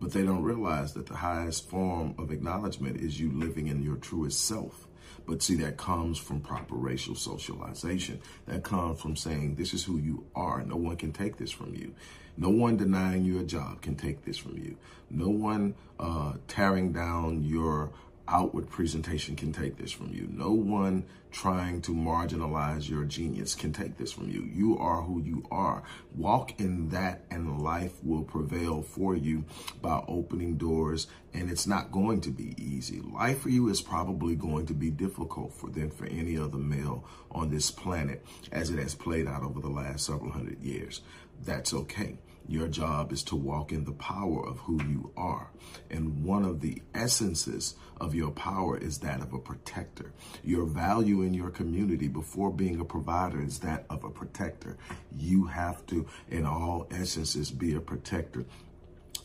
but 0.00 0.12
they 0.12 0.22
don't 0.22 0.42
realize 0.42 0.92
that 0.94 1.06
the 1.06 1.16
highest 1.16 1.70
form 1.70 2.14
of 2.18 2.32
acknowledgement 2.32 2.96
is 2.96 3.20
you 3.20 3.30
living 3.30 3.68
in 3.68 3.82
your 3.82 3.96
truest 3.96 4.44
self. 4.44 4.85
But 5.26 5.42
see, 5.42 5.56
that 5.56 5.76
comes 5.76 6.18
from 6.18 6.40
proper 6.40 6.74
racial 6.74 7.14
socialization. 7.14 8.20
That 8.46 8.62
comes 8.62 9.00
from 9.00 9.16
saying, 9.16 9.56
this 9.56 9.74
is 9.74 9.84
who 9.84 9.98
you 9.98 10.26
are. 10.34 10.62
No 10.62 10.76
one 10.76 10.96
can 10.96 11.12
take 11.12 11.36
this 11.36 11.50
from 11.50 11.74
you. 11.74 11.94
No 12.36 12.50
one 12.50 12.76
denying 12.76 13.24
you 13.24 13.38
a 13.40 13.44
job 13.44 13.80
can 13.80 13.96
take 13.96 14.24
this 14.24 14.36
from 14.36 14.58
you. 14.58 14.76
No 15.08 15.28
one 15.28 15.74
uh, 15.98 16.34
tearing 16.48 16.92
down 16.92 17.42
your 17.42 17.90
outward 18.28 18.68
presentation 18.68 19.36
can 19.36 19.52
take 19.52 19.76
this 19.76 19.92
from 19.92 20.12
you. 20.12 20.28
No 20.30 20.50
one 20.50 21.04
trying 21.30 21.82
to 21.82 21.92
marginalize 21.92 22.88
your 22.88 23.04
genius 23.04 23.54
can 23.54 23.72
take 23.72 23.96
this 23.98 24.12
from 24.12 24.30
you. 24.30 24.42
You 24.42 24.78
are 24.78 25.02
who 25.02 25.20
you 25.22 25.44
are. 25.50 25.82
Walk 26.14 26.58
in 26.60 26.88
that 26.90 27.22
and 27.30 27.60
life 27.60 27.92
will 28.02 28.22
prevail 28.22 28.82
for 28.82 29.14
you 29.14 29.44
by 29.82 30.02
opening 30.08 30.56
doors 30.56 31.06
and 31.34 31.50
it's 31.50 31.66
not 31.66 31.92
going 31.92 32.20
to 32.22 32.30
be 32.30 32.54
easy. 32.56 33.00
Life 33.00 33.42
for 33.42 33.50
you 33.50 33.68
is 33.68 33.82
probably 33.82 34.34
going 34.34 34.66
to 34.66 34.74
be 34.74 34.90
difficult 34.90 35.52
for 35.52 35.68
than 35.68 35.90
for 35.90 36.06
any 36.06 36.38
other 36.38 36.58
male 36.58 37.04
on 37.30 37.50
this 37.50 37.70
planet 37.70 38.24
as 38.52 38.70
it 38.70 38.78
has 38.78 38.94
played 38.94 39.26
out 39.26 39.42
over 39.42 39.60
the 39.60 39.68
last 39.68 40.06
several 40.06 40.30
hundred 40.30 40.62
years. 40.62 41.02
That's 41.44 41.74
okay. 41.74 42.16
Your 42.48 42.68
job 42.68 43.12
is 43.12 43.22
to 43.24 43.36
walk 43.36 43.72
in 43.72 43.84
the 43.84 43.92
power 43.92 44.46
of 44.46 44.58
who 44.60 44.82
you 44.84 45.12
are. 45.16 45.50
And 45.90 46.24
one 46.24 46.44
of 46.44 46.60
the 46.60 46.82
essences 46.94 47.74
of 48.00 48.14
your 48.14 48.30
power 48.30 48.78
is 48.78 48.98
that 48.98 49.20
of 49.20 49.32
a 49.32 49.38
protector. 49.38 50.12
Your 50.44 50.64
value 50.64 51.22
in 51.22 51.34
your 51.34 51.50
community 51.50 52.08
before 52.08 52.52
being 52.52 52.80
a 52.80 52.84
provider 52.84 53.42
is 53.42 53.58
that 53.60 53.84
of 53.90 54.04
a 54.04 54.10
protector. 54.10 54.76
You 55.16 55.46
have 55.46 55.84
to, 55.86 56.06
in 56.28 56.46
all 56.46 56.86
essences, 56.90 57.50
be 57.50 57.74
a 57.74 57.80
protector. 57.80 58.44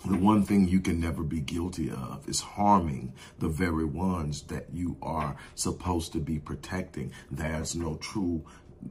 The 0.04 0.18
one 0.18 0.44
thing 0.44 0.68
you 0.68 0.80
can 0.80 1.00
never 1.00 1.22
be 1.22 1.42
guilty 1.42 1.92
of 1.92 2.28
is 2.28 2.42
harming 2.42 3.14
the 3.38 3.50
very 3.50 3.86
ones 3.86 4.42
that 4.44 4.74
you 4.74 4.98
are 5.00 5.36
supposed 5.54 6.14
to 6.14 6.20
be 6.20 6.40
protecting. 6.40 7.12
There's 7.30 7.76
no 7.76 7.98
true 7.98 8.44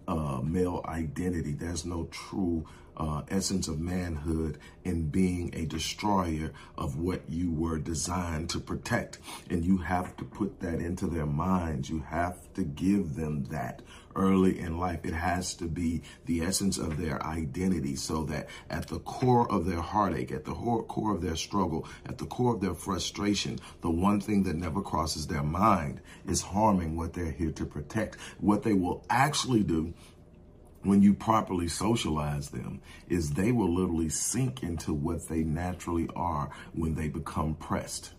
uh, 0.07 0.41
male 0.45 0.83
identity. 0.85 1.53
There's 1.53 1.85
no 1.85 2.05
true 2.13 2.65
uh, 3.01 3.23
essence 3.31 3.67
of 3.67 3.81
manhood 3.81 4.59
in 4.85 5.09
being 5.09 5.51
a 5.55 5.65
destroyer 5.65 6.53
of 6.77 6.99
what 6.99 7.23
you 7.31 7.51
were 7.51 7.79
designed 7.79 8.51
to 8.51 8.61
protect. 8.61 9.19
And 9.49 9.65
you 9.65 9.79
have 9.79 10.15
to 10.19 10.25
put 10.25 10.61
that 10.61 10.81
into 10.81 11.07
their 11.07 11.27
minds. 11.27 11.89
You 11.89 12.01
have 12.01 12.53
to 12.55 12.63
give 12.63 13.15
them 13.17 13.45
that 13.45 13.81
early 14.15 14.59
in 14.59 14.79
life. 14.79 15.01
It 15.05 15.15
has 15.15 15.55
to 15.55 15.65
be 15.65 16.03
the 16.27 16.43
essence 16.43 16.77
of 16.77 16.99
their 16.99 17.25
identity 17.25 17.97
so 17.97 18.25
that 18.25 18.49
at 18.69 18.89
the 18.89 18.99
core 18.99 19.51
of 19.51 19.65
their 19.65 19.81
heartache, 19.81 20.31
at 20.31 20.45
the 20.45 20.53
core 20.53 21.15
of 21.15 21.23
their 21.23 21.37
struggle, 21.37 21.89
at 22.05 22.19
the 22.19 22.27
core 22.27 22.55
of 22.55 22.61
their 22.61 22.75
frustration, 22.75 23.59
the 23.81 23.91
one 23.91 24.21
thing 24.21 24.43
that 24.43 24.57
never 24.57 24.83
crosses 24.83 25.27
their 25.27 25.43
mind 25.43 26.03
is 26.27 26.43
harming 26.43 26.97
what 26.97 27.15
they're 27.15 27.31
here 27.31 27.53
to 27.53 27.65
protect. 27.65 28.19
What 28.39 28.63
they 28.63 28.75
will 28.75 29.07
actually 29.09 29.63
do 29.63 29.95
when 30.83 31.03
you 31.03 31.15
properly 31.15 31.69
socialize 31.69 32.51
them 32.51 32.81
is 33.09 33.31
they 33.31 33.53
will 33.53 33.73
literally 33.73 34.09
sink 34.09 34.63
into 34.63 34.93
what 34.95 35.29
they 35.29 35.43
naturally 35.43 36.09
are 36.17 36.51
when 36.73 36.95
they 36.95 37.09
become 37.09 37.55
pressed. 37.55 38.13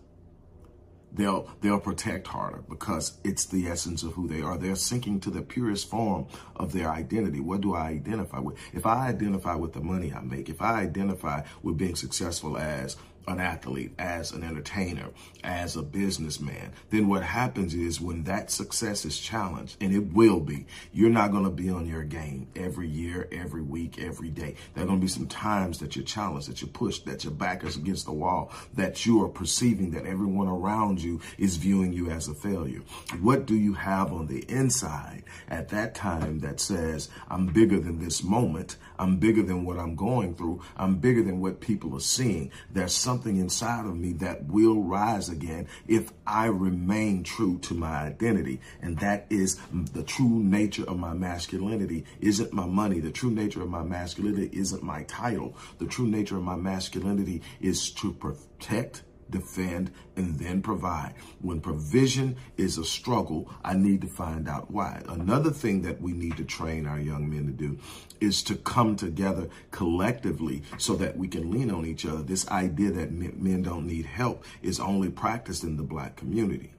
They'll 1.14 1.50
they'll 1.60 1.80
protect 1.80 2.26
harder 2.26 2.64
because 2.70 3.18
it's 3.22 3.44
the 3.44 3.66
essence 3.66 4.02
of 4.02 4.14
who 4.14 4.26
they 4.26 4.40
are. 4.40 4.56
They're 4.56 4.76
sinking 4.76 5.20
to 5.20 5.30
the 5.30 5.42
purest 5.42 5.90
form 5.90 6.26
of 6.56 6.72
their 6.72 6.90
identity. 6.90 7.38
What 7.38 7.60
do 7.60 7.74
I 7.74 7.88
identify 7.88 8.38
with? 8.38 8.56
If 8.72 8.86
I 8.86 9.08
identify 9.08 9.54
with 9.56 9.74
the 9.74 9.82
money 9.82 10.12
I 10.14 10.22
make, 10.22 10.48
if 10.48 10.62
I 10.62 10.80
identify 10.80 11.42
with 11.62 11.76
being 11.76 11.96
successful 11.96 12.56
as 12.56 12.96
an 13.26 13.40
athlete, 13.40 13.92
as 13.98 14.32
an 14.32 14.42
entertainer, 14.42 15.08
as 15.44 15.76
a 15.76 15.82
businessman, 15.82 16.72
then 16.90 17.08
what 17.08 17.22
happens 17.22 17.74
is 17.74 18.00
when 18.00 18.24
that 18.24 18.50
success 18.50 19.04
is 19.04 19.18
challenged, 19.18 19.76
and 19.80 19.94
it 19.94 20.12
will 20.12 20.40
be, 20.40 20.66
you're 20.92 21.10
not 21.10 21.30
going 21.30 21.44
to 21.44 21.50
be 21.50 21.70
on 21.70 21.86
your 21.86 22.02
game 22.02 22.48
every 22.56 22.88
year, 22.88 23.28
every 23.32 23.62
week, 23.62 23.98
every 24.00 24.30
day. 24.30 24.54
There 24.74 24.84
are 24.84 24.86
going 24.86 24.98
to 25.00 25.04
be 25.04 25.08
some 25.08 25.26
times 25.26 25.78
that 25.78 25.96
you're 25.96 26.04
challenged, 26.04 26.48
that 26.48 26.60
you're 26.60 26.68
pushed, 26.68 27.06
that 27.06 27.24
your 27.24 27.32
back 27.32 27.64
is 27.64 27.76
against 27.76 28.06
the 28.06 28.12
wall, 28.12 28.52
that 28.74 29.06
you 29.06 29.22
are 29.24 29.28
perceiving 29.28 29.90
that 29.92 30.06
everyone 30.06 30.48
around 30.48 31.02
you 31.02 31.20
is 31.38 31.56
viewing 31.56 31.92
you 31.92 32.10
as 32.10 32.28
a 32.28 32.34
failure. 32.34 32.80
What 33.20 33.46
do 33.46 33.54
you 33.54 33.74
have 33.74 34.12
on 34.12 34.26
the 34.26 34.44
inside 34.50 35.24
at 35.48 35.68
that 35.68 35.94
time 35.94 36.40
that 36.40 36.60
says, 36.60 37.08
I'm 37.28 37.46
bigger 37.46 37.78
than 37.78 37.98
this 37.98 38.22
moment, 38.22 38.76
I'm 39.02 39.16
bigger 39.16 39.42
than 39.42 39.64
what 39.64 39.80
I'm 39.80 39.96
going 39.96 40.36
through, 40.36 40.62
I'm 40.76 40.98
bigger 40.98 41.24
than 41.24 41.40
what 41.40 41.60
people 41.60 41.96
are 41.96 42.00
seeing. 42.00 42.52
There's 42.72 42.94
something 42.94 43.36
inside 43.36 43.84
of 43.84 43.96
me 43.96 44.12
that 44.14 44.44
will 44.44 44.80
rise 44.80 45.28
again 45.28 45.66
if 45.88 46.12
I 46.24 46.46
remain 46.46 47.24
true 47.24 47.58
to 47.62 47.74
my 47.74 48.04
identity. 48.04 48.60
And 48.80 49.00
that 49.00 49.26
is 49.28 49.58
the 49.72 50.04
true 50.04 50.28
nature 50.28 50.84
of 50.84 51.00
my 51.00 51.14
masculinity 51.14 52.04
isn't 52.20 52.52
my 52.52 52.66
money. 52.66 53.00
The 53.00 53.10
true 53.10 53.32
nature 53.32 53.62
of 53.62 53.70
my 53.70 53.82
masculinity 53.82 54.56
isn't 54.56 54.84
my 54.84 55.02
title. 55.02 55.56
The 55.78 55.86
true 55.86 56.06
nature 56.06 56.36
of 56.36 56.44
my 56.44 56.54
masculinity 56.54 57.42
is 57.60 57.90
to 57.94 58.12
protect 58.12 59.02
defend, 59.30 59.90
and 60.16 60.38
then 60.38 60.62
provide. 60.62 61.14
When 61.40 61.60
provision 61.60 62.36
is 62.56 62.78
a 62.78 62.84
struggle, 62.84 63.50
I 63.64 63.74
need 63.74 64.00
to 64.02 64.06
find 64.06 64.48
out 64.48 64.70
why. 64.70 65.02
Another 65.08 65.50
thing 65.50 65.82
that 65.82 66.00
we 66.00 66.12
need 66.12 66.36
to 66.36 66.44
train 66.44 66.86
our 66.86 67.00
young 67.00 67.30
men 67.30 67.46
to 67.46 67.52
do 67.52 67.78
is 68.20 68.42
to 68.44 68.54
come 68.54 68.96
together 68.96 69.48
collectively 69.70 70.62
so 70.78 70.94
that 70.96 71.16
we 71.16 71.28
can 71.28 71.50
lean 71.50 71.70
on 71.70 71.86
each 71.86 72.04
other. 72.06 72.22
This 72.22 72.48
idea 72.48 72.90
that 72.92 73.12
men 73.12 73.62
don't 73.62 73.86
need 73.86 74.06
help 74.06 74.44
is 74.62 74.78
only 74.78 75.10
practiced 75.10 75.64
in 75.64 75.76
the 75.76 75.82
black 75.82 76.16
community. 76.16 76.74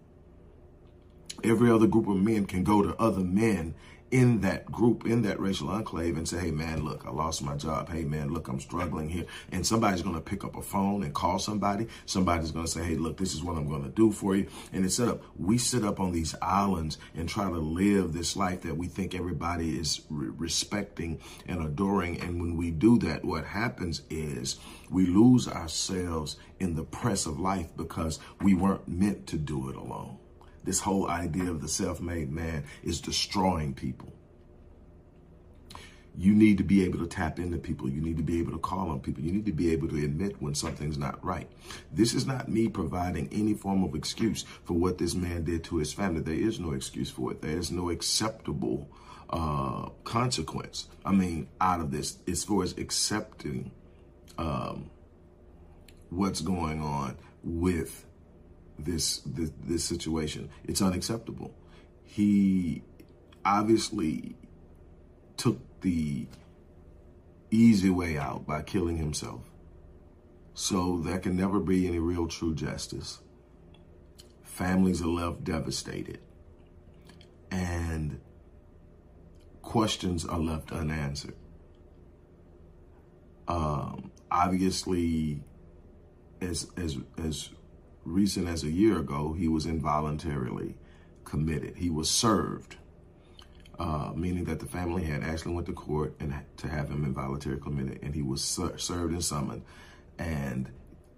Every 1.44 1.70
other 1.72 1.88
group 1.88 2.08
of 2.08 2.18
men 2.18 2.46
can 2.46 2.64
go 2.64 2.82
to 2.84 2.96
other 3.02 3.24
men 3.24 3.76
in 4.14 4.42
that 4.42 4.72
group, 4.72 5.08
in 5.08 5.24
that 5.24 5.40
racial 5.40 5.70
enclave, 5.70 6.18
and 6.18 6.30
say, 6.30 6.40
hey, 6.40 6.52
man, 6.52 6.86
look, 6.86 7.04
I 7.04 7.10
lost 7.10 7.44
my 7.44 7.56
job. 7.56 7.90
Hey, 7.90 8.04
man, 8.04 8.32
look, 8.32 8.48
I'm 8.48 8.60
struggling 8.60 9.10
here. 9.10 9.26
And 9.52 9.66
somebody's 9.66 10.04
going 10.04 10.14
to 10.14 10.22
pick 10.22 10.44
up 10.44 10.56
a 10.56 10.62
phone 10.62 11.02
and 11.02 11.12
call 11.16 11.40
somebody. 11.40 11.88
Somebody's 12.06 12.52
going 12.52 12.68
to 12.68 12.72
say, 12.72 12.84
hey, 12.84 12.94
look, 12.94 13.18
this 13.18 13.34
is 13.34 13.44
what 13.44 13.58
I'm 13.58 13.68
going 13.68 13.82
to 13.82 13.90
do 13.90 14.12
for 14.12 14.36
you. 14.36 14.46
And 14.72 14.84
instead 14.84 15.08
of 15.08 15.26
we 15.36 15.58
sit 15.58 15.84
up 15.84 16.00
on 16.00 16.12
these 16.12 16.36
islands 16.44 17.00
and 17.16 17.28
try 17.28 17.46
to 17.46 17.58
live 17.58 18.14
this 18.14 18.38
life 18.38 18.62
that 18.62 18.78
we 18.78 18.86
think 18.86 19.16
everybody 19.16 19.80
is 19.80 20.02
re- 20.12 20.30
respecting 20.38 21.20
and 21.48 21.66
adoring. 21.66 22.22
And 22.22 22.40
when 22.40 22.56
we 22.56 22.70
do 22.70 23.00
that, 23.00 23.26
what 23.26 23.46
happens 23.46 24.04
is 24.12 24.60
we 24.92 25.08
lose 25.08 25.48
ourselves 25.48 26.38
in 26.60 26.76
the 26.76 26.84
press 26.84 27.26
of 27.26 27.40
life 27.40 27.76
because 27.76 28.20
we 28.44 28.54
weren't 28.54 28.88
meant 28.88 29.26
to 29.28 29.38
do 29.38 29.72
it 29.72 29.76
alone. 29.76 30.20
This 30.64 30.80
whole 30.80 31.10
idea 31.10 31.50
of 31.50 31.62
the 31.62 31.68
self 31.68 32.02
made 32.02 32.32
man 32.32 32.64
is 32.84 33.02
destroying 33.02 33.74
people. 33.74 34.14
You 36.16 36.34
need 36.34 36.60
to 36.60 36.64
be 36.64 36.84
able 36.86 37.00
to 37.00 37.08
tap 37.08 37.40
into 37.40 37.58
people. 37.58 37.90
You 37.90 38.00
need 38.00 38.18
to 38.18 38.24
be 38.24 38.40
able 38.40 38.52
to 38.52 38.60
call 38.60 38.92
on 38.92 39.00
people. 39.00 39.24
You 39.24 39.32
need 39.32 39.48
to 39.48 39.52
be 39.52 39.72
able 39.74 39.88
to 39.88 40.04
admit 40.04 40.40
when 40.40 40.54
something's 40.54 40.98
not 40.98 41.24
right. 41.26 41.50
This 41.92 42.14
is 42.14 42.28
not 42.28 42.48
me 42.48 42.68
providing 42.68 43.30
any 43.32 43.56
form 43.56 43.84
of 43.84 43.96
excuse 43.96 44.46
for 44.64 44.76
what 44.76 45.00
this 45.00 45.16
man 45.16 45.44
did 45.44 45.64
to 45.66 45.78
his 45.78 45.92
family. 45.92 46.22
There 46.22 46.36
is 46.36 46.60
no 46.60 46.74
excuse 46.74 47.10
for 47.10 47.32
it. 47.32 47.42
There 47.42 47.58
is 47.58 47.72
no 47.72 47.90
acceptable 47.90 48.92
uh, 49.32 49.90
consequence. 50.04 50.88
I 51.04 51.14
mean, 51.14 51.48
out 51.60 51.80
of 51.80 51.90
this, 51.90 52.20
as 52.28 52.44
far 52.44 52.62
as 52.62 52.78
accepting 52.78 53.72
um, 54.38 54.92
what's 56.10 56.42
going 56.42 56.80
on 56.82 57.18
with 57.44 58.06
this, 58.80 59.20
this 59.26 59.52
this 59.64 59.84
situation. 59.84 60.50
It's 60.66 60.82
unacceptable. 60.82 61.54
He 62.04 62.84
obviously 63.46 64.36
took 65.38 65.60
the 65.82 66.28
easy 67.52 67.90
way 67.90 68.18
out 68.18 68.46
by 68.46 68.62
killing 68.62 68.98
himself. 68.98 69.42
So 70.54 71.00
there 71.04 71.20
can 71.20 71.36
never 71.36 71.60
be 71.60 71.88
any 71.88 72.00
real 72.00 72.28
true 72.28 72.54
justice. 72.54 73.20
Families 74.44 75.02
are 75.02 75.08
left 75.08 75.44
devastated. 75.44 76.20
And 77.52 78.20
questions 79.62 80.26
are 80.26 80.40
left 80.40 80.72
unanswered. 80.72 81.36
Um, 83.48 84.12
obviously, 84.32 85.44
as 86.42 86.68
as 86.78 86.98
as 87.18 87.50
recent 88.04 88.48
as 88.48 88.64
a 88.64 88.72
year 88.72 89.00
ago, 89.00 89.34
he 89.34 89.48
was 89.48 89.66
involuntarily 89.66 90.76
committed. 91.24 91.76
He 91.78 91.90
was 91.90 92.10
served, 92.10 92.78
uh, 93.80 94.12
meaning 94.16 94.46
that 94.46 94.60
the 94.60 94.66
family 94.66 95.04
had 95.04 95.24
actually 95.24 95.54
went 95.54 95.68
to 95.68 95.74
court 95.74 96.16
and 96.20 96.34
to 96.58 96.68
have 96.68 96.90
him 96.90 97.06
involuntarily 97.06 97.62
committed, 97.62 98.00
and 98.04 98.14
he 98.14 98.22
was 98.22 98.44
ser- 98.44 98.78
served 98.78 99.14
and 99.14 99.24
summoned 99.24 99.64
and 100.20 100.70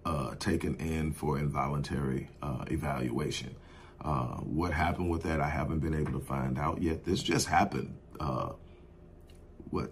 uh, 0.05 0.35
taken 0.35 0.75
in 0.75 1.11
for 1.11 1.37
involuntary 1.39 2.29
uh, 2.41 2.63
evaluation. 2.67 3.55
Uh, 4.01 4.37
what 4.37 4.71
happened 4.71 5.09
with 5.09 5.23
that, 5.23 5.41
I 5.41 5.49
haven't 5.49 5.79
been 5.79 5.95
able 5.95 6.13
to 6.13 6.25
find 6.25 6.59
out 6.59 6.81
yet. 6.81 7.03
This 7.03 7.23
just 7.23 7.47
happened. 7.47 7.97
Uh, 8.19 8.51
what? 9.71 9.91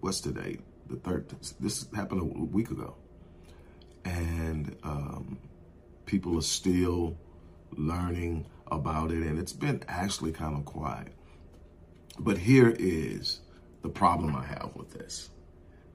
What's 0.00 0.20
today? 0.20 0.58
The 0.88 0.96
third. 0.96 1.28
This 1.58 1.86
happened 1.94 2.20
a 2.20 2.24
week 2.24 2.70
ago, 2.70 2.96
and 4.04 4.76
um, 4.84 5.38
people 6.10 6.36
are 6.36 6.42
still 6.42 7.16
learning 7.76 8.44
about 8.66 9.12
it, 9.12 9.22
and 9.22 9.38
it's 9.38 9.52
been 9.52 9.80
actually 9.86 10.32
kind 10.32 10.56
of 10.56 10.64
quiet. 10.64 11.14
But 12.18 12.36
here 12.36 12.74
is 12.76 13.40
the 13.82 13.88
problem 13.88 14.34
I 14.34 14.44
have 14.44 14.72
with 14.74 14.90
this 14.90 15.30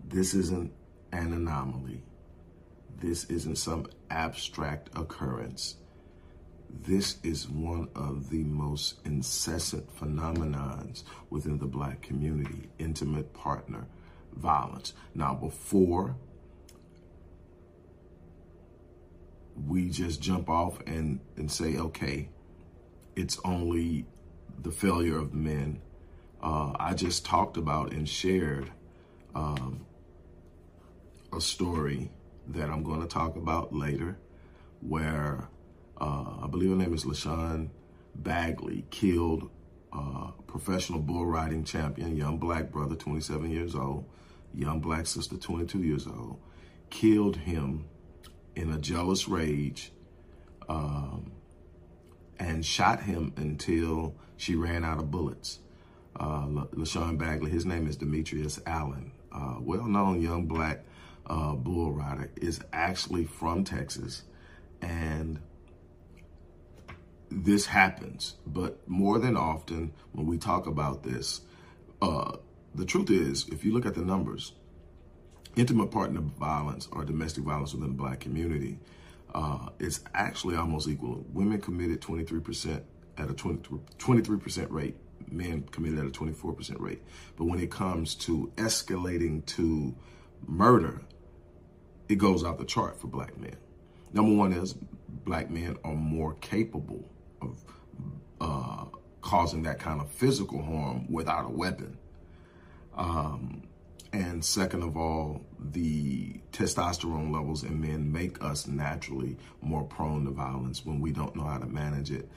this 0.07 0.33
isn't 0.33 0.71
an 1.11 1.33
anomaly, 1.33 2.01
this 2.97 3.25
isn't 3.25 3.57
some 3.57 3.87
abstract 4.09 4.89
occurrence. 4.95 5.75
This 6.69 7.17
is 7.23 7.49
one 7.49 7.89
of 7.95 8.29
the 8.29 8.43
most 8.43 8.99
incessant 9.05 9.93
phenomenons 9.97 11.03
within 11.29 11.57
the 11.57 11.65
black 11.65 12.01
community 12.01 12.69
intimate 12.79 13.33
partner 13.33 13.87
violence. 14.33 14.93
Now, 15.13 15.33
before 15.33 16.15
we 19.67 19.89
just 19.89 20.21
jump 20.21 20.49
off 20.49 20.79
and, 20.85 21.19
and 21.37 21.51
say, 21.51 21.77
okay, 21.77 22.29
it's 23.15 23.39
only 23.45 24.05
the 24.61 24.71
failure 24.71 25.17
of 25.17 25.33
men. 25.33 25.81
Uh, 26.41 26.73
I 26.77 26.93
just 26.93 27.25
talked 27.25 27.57
about 27.57 27.91
and 27.91 28.07
shared 28.07 28.71
um, 29.33 29.85
a 31.33 31.41
story 31.41 32.11
that 32.47 32.69
I'm 32.69 32.83
going 32.83 33.01
to 33.01 33.07
talk 33.07 33.35
about 33.35 33.73
later 33.73 34.17
where 34.81 35.47
uh, 35.99 36.43
I 36.43 36.47
believe 36.47 36.69
her 36.69 36.75
name 36.75 36.93
is 36.93 37.05
LaShawn 37.05 37.69
Bagley 38.13 38.85
killed 38.89 39.49
uh, 39.91 40.31
professional 40.47 40.99
bull 40.99 41.25
riding 41.25 41.63
champion, 41.63 42.15
young 42.15 42.37
black 42.37 42.71
brother, 42.71 42.95
27 42.95 43.49
years 43.49 43.75
old, 43.75 44.05
young 44.53 44.79
black 44.79 45.07
sister, 45.07 45.37
22 45.37 45.79
years 45.79 46.07
old, 46.07 46.39
killed 46.89 47.37
him 47.37 47.85
in 48.55 48.71
a 48.71 48.77
jealous 48.77 49.27
rage 49.27 49.91
um, 50.67 51.31
and 52.39 52.65
shot 52.65 53.03
him 53.03 53.33
until 53.37 54.15
she 54.37 54.55
ran 54.55 54.83
out 54.83 54.99
of 54.99 55.11
bullets. 55.11 55.59
Uh, 56.15 56.47
LaShawn 56.73 57.17
Bagley, 57.17 57.51
his 57.51 57.65
name 57.65 57.87
is 57.87 57.97
Demetrius 57.97 58.59
Allen, 58.65 59.11
uh, 59.31 59.55
well-known 59.59 60.21
young 60.21 60.45
black 60.45 60.83
uh, 61.27 61.53
bull 61.53 61.91
rider, 61.91 62.31
is 62.37 62.61
actually 62.71 63.25
from 63.25 63.63
Texas, 63.63 64.23
and 64.81 65.39
this 67.29 67.65
happens. 67.65 68.35
But 68.47 68.87
more 68.87 69.19
than 69.19 69.35
often, 69.35 69.91
when 70.13 70.25
we 70.25 70.37
talk 70.37 70.67
about 70.67 71.03
this, 71.03 71.41
uh, 72.01 72.37
the 72.73 72.85
truth 72.85 73.09
is, 73.09 73.47
if 73.49 73.65
you 73.65 73.73
look 73.73 73.85
at 73.85 73.95
the 73.95 74.05
numbers, 74.05 74.53
intimate 75.55 75.91
partner 75.91 76.21
violence 76.21 76.87
or 76.91 77.05
domestic 77.05 77.43
violence 77.43 77.73
within 77.73 77.89
the 77.89 77.95
black 77.95 78.19
community 78.19 78.79
uh, 79.33 79.69
is 79.79 80.01
actually 80.13 80.55
almost 80.55 80.87
equal. 80.87 81.25
Women 81.33 81.59
committed 81.59 82.01
23% 82.01 82.81
at 83.17 83.29
a 83.29 83.33
20, 83.33 83.69
23% 83.97 84.67
rate, 84.69 84.95
men 85.29 85.63
committed 85.71 85.99
at 85.99 86.05
a 86.05 86.09
24% 86.09 86.79
rate. 86.79 87.01
But 87.37 87.45
when 87.45 87.59
it 87.59 87.71
comes 87.71 88.15
to 88.15 88.51
escalating 88.55 89.45
to 89.47 89.95
murder, 90.47 91.01
it 92.07 92.15
goes 92.15 92.43
out 92.43 92.57
the 92.57 92.65
chart 92.65 92.99
for 92.99 93.07
black 93.07 93.37
men. 93.37 93.55
Number 94.13 94.33
one 94.33 94.53
is 94.53 94.73
black 94.73 95.49
men 95.49 95.77
are 95.83 95.95
more 95.95 96.35
capable 96.35 97.09
of 97.41 97.63
uh, 98.39 98.85
causing 99.21 99.63
that 99.63 99.79
kind 99.79 99.99
of 99.99 100.09
physical 100.09 100.61
harm 100.61 101.11
without 101.11 101.45
a 101.45 101.49
weapon. 101.49 101.97
Um, 102.95 103.63
and 104.15 104.45
second 104.45 104.81
of 104.81 104.95
all, 104.95 105.41
the 105.59 106.39
testosterone 106.53 107.33
levels 107.33 107.65
in 107.65 107.81
men 107.81 108.13
make 108.13 108.41
us 108.41 108.65
naturally 108.65 109.37
more 109.61 109.83
prone 109.83 110.23
to 110.23 110.31
violence 110.31 110.85
when 110.85 111.01
we 111.01 111.11
don't 111.11 111.35
know 111.35 111.43
how 111.43 111.57
to 111.57 111.65
manage 111.65 112.11
it 112.11 112.29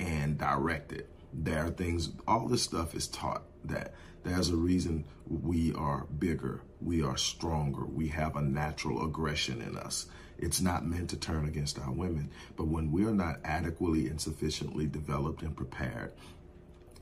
and 0.00 0.38
direct 0.38 0.92
it. 0.92 1.10
There 1.34 1.66
are 1.66 1.70
things, 1.70 2.12
all 2.26 2.48
this 2.48 2.62
stuff 2.62 2.94
is 2.94 3.06
taught 3.06 3.42
that 3.66 3.92
there's 4.24 4.48
a 4.48 4.56
reason 4.56 5.04
we 5.28 5.74
are 5.74 6.06
bigger, 6.18 6.62
we 6.80 7.02
are 7.02 7.18
stronger, 7.18 7.84
we 7.84 8.08
have 8.08 8.36
a 8.36 8.42
natural 8.42 9.04
aggression 9.04 9.60
in 9.60 9.76
us. 9.76 10.06
It's 10.38 10.62
not 10.62 10.86
meant 10.86 11.10
to 11.10 11.18
turn 11.18 11.44
against 11.44 11.78
our 11.78 11.92
women. 11.92 12.30
But 12.56 12.68
when 12.68 12.90
we're 12.90 13.12
not 13.12 13.40
adequately 13.44 14.06
and 14.06 14.18
sufficiently 14.18 14.86
developed 14.86 15.42
and 15.42 15.54
prepared, 15.54 16.12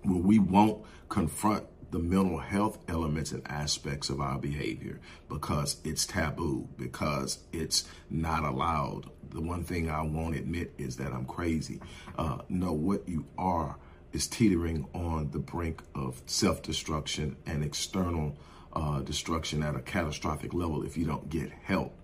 when 0.03 0.25
we 0.25 0.41
won't 0.41 0.85
confront 1.09 1.67
the 1.95 2.01
mental 2.01 2.39
health 2.39 2.77
elements 2.89 3.31
and 3.31 3.47
aspects 3.47 4.11
of 4.11 4.21
our 4.21 4.37
behavior 4.37 4.99
because 5.29 5.77
it's 5.85 6.05
taboo, 6.05 6.69
because 6.77 7.39
it's 7.53 7.85
not 8.11 8.43
allowed. 8.43 9.09
The 9.31 9.41
one 9.41 9.63
thing 9.63 9.89
I 9.89 10.03
won't 10.03 10.35
admit 10.35 10.73
is 10.77 10.97
that 10.97 11.13
I'm 11.13 11.25
crazy. 11.25 11.81
Uh, 12.19 12.39
no, 12.49 12.73
what 12.73 13.09
you 13.09 13.27
are 13.39 13.77
is 14.13 14.27
teetering 14.27 14.89
on 14.93 15.31
the 15.31 15.39
brink 15.39 15.85
of 15.95 16.21
self 16.27 16.63
destruction 16.63 17.37
and 17.47 17.63
external 17.63 18.37
uh, 18.73 18.99
destruction 19.03 19.63
at 19.63 19.77
a 19.77 19.81
catastrophic 19.81 20.53
level 20.53 20.83
if 20.83 20.97
you 20.97 21.07
don't 21.07 21.31
get 21.31 21.53
help. 21.63 21.95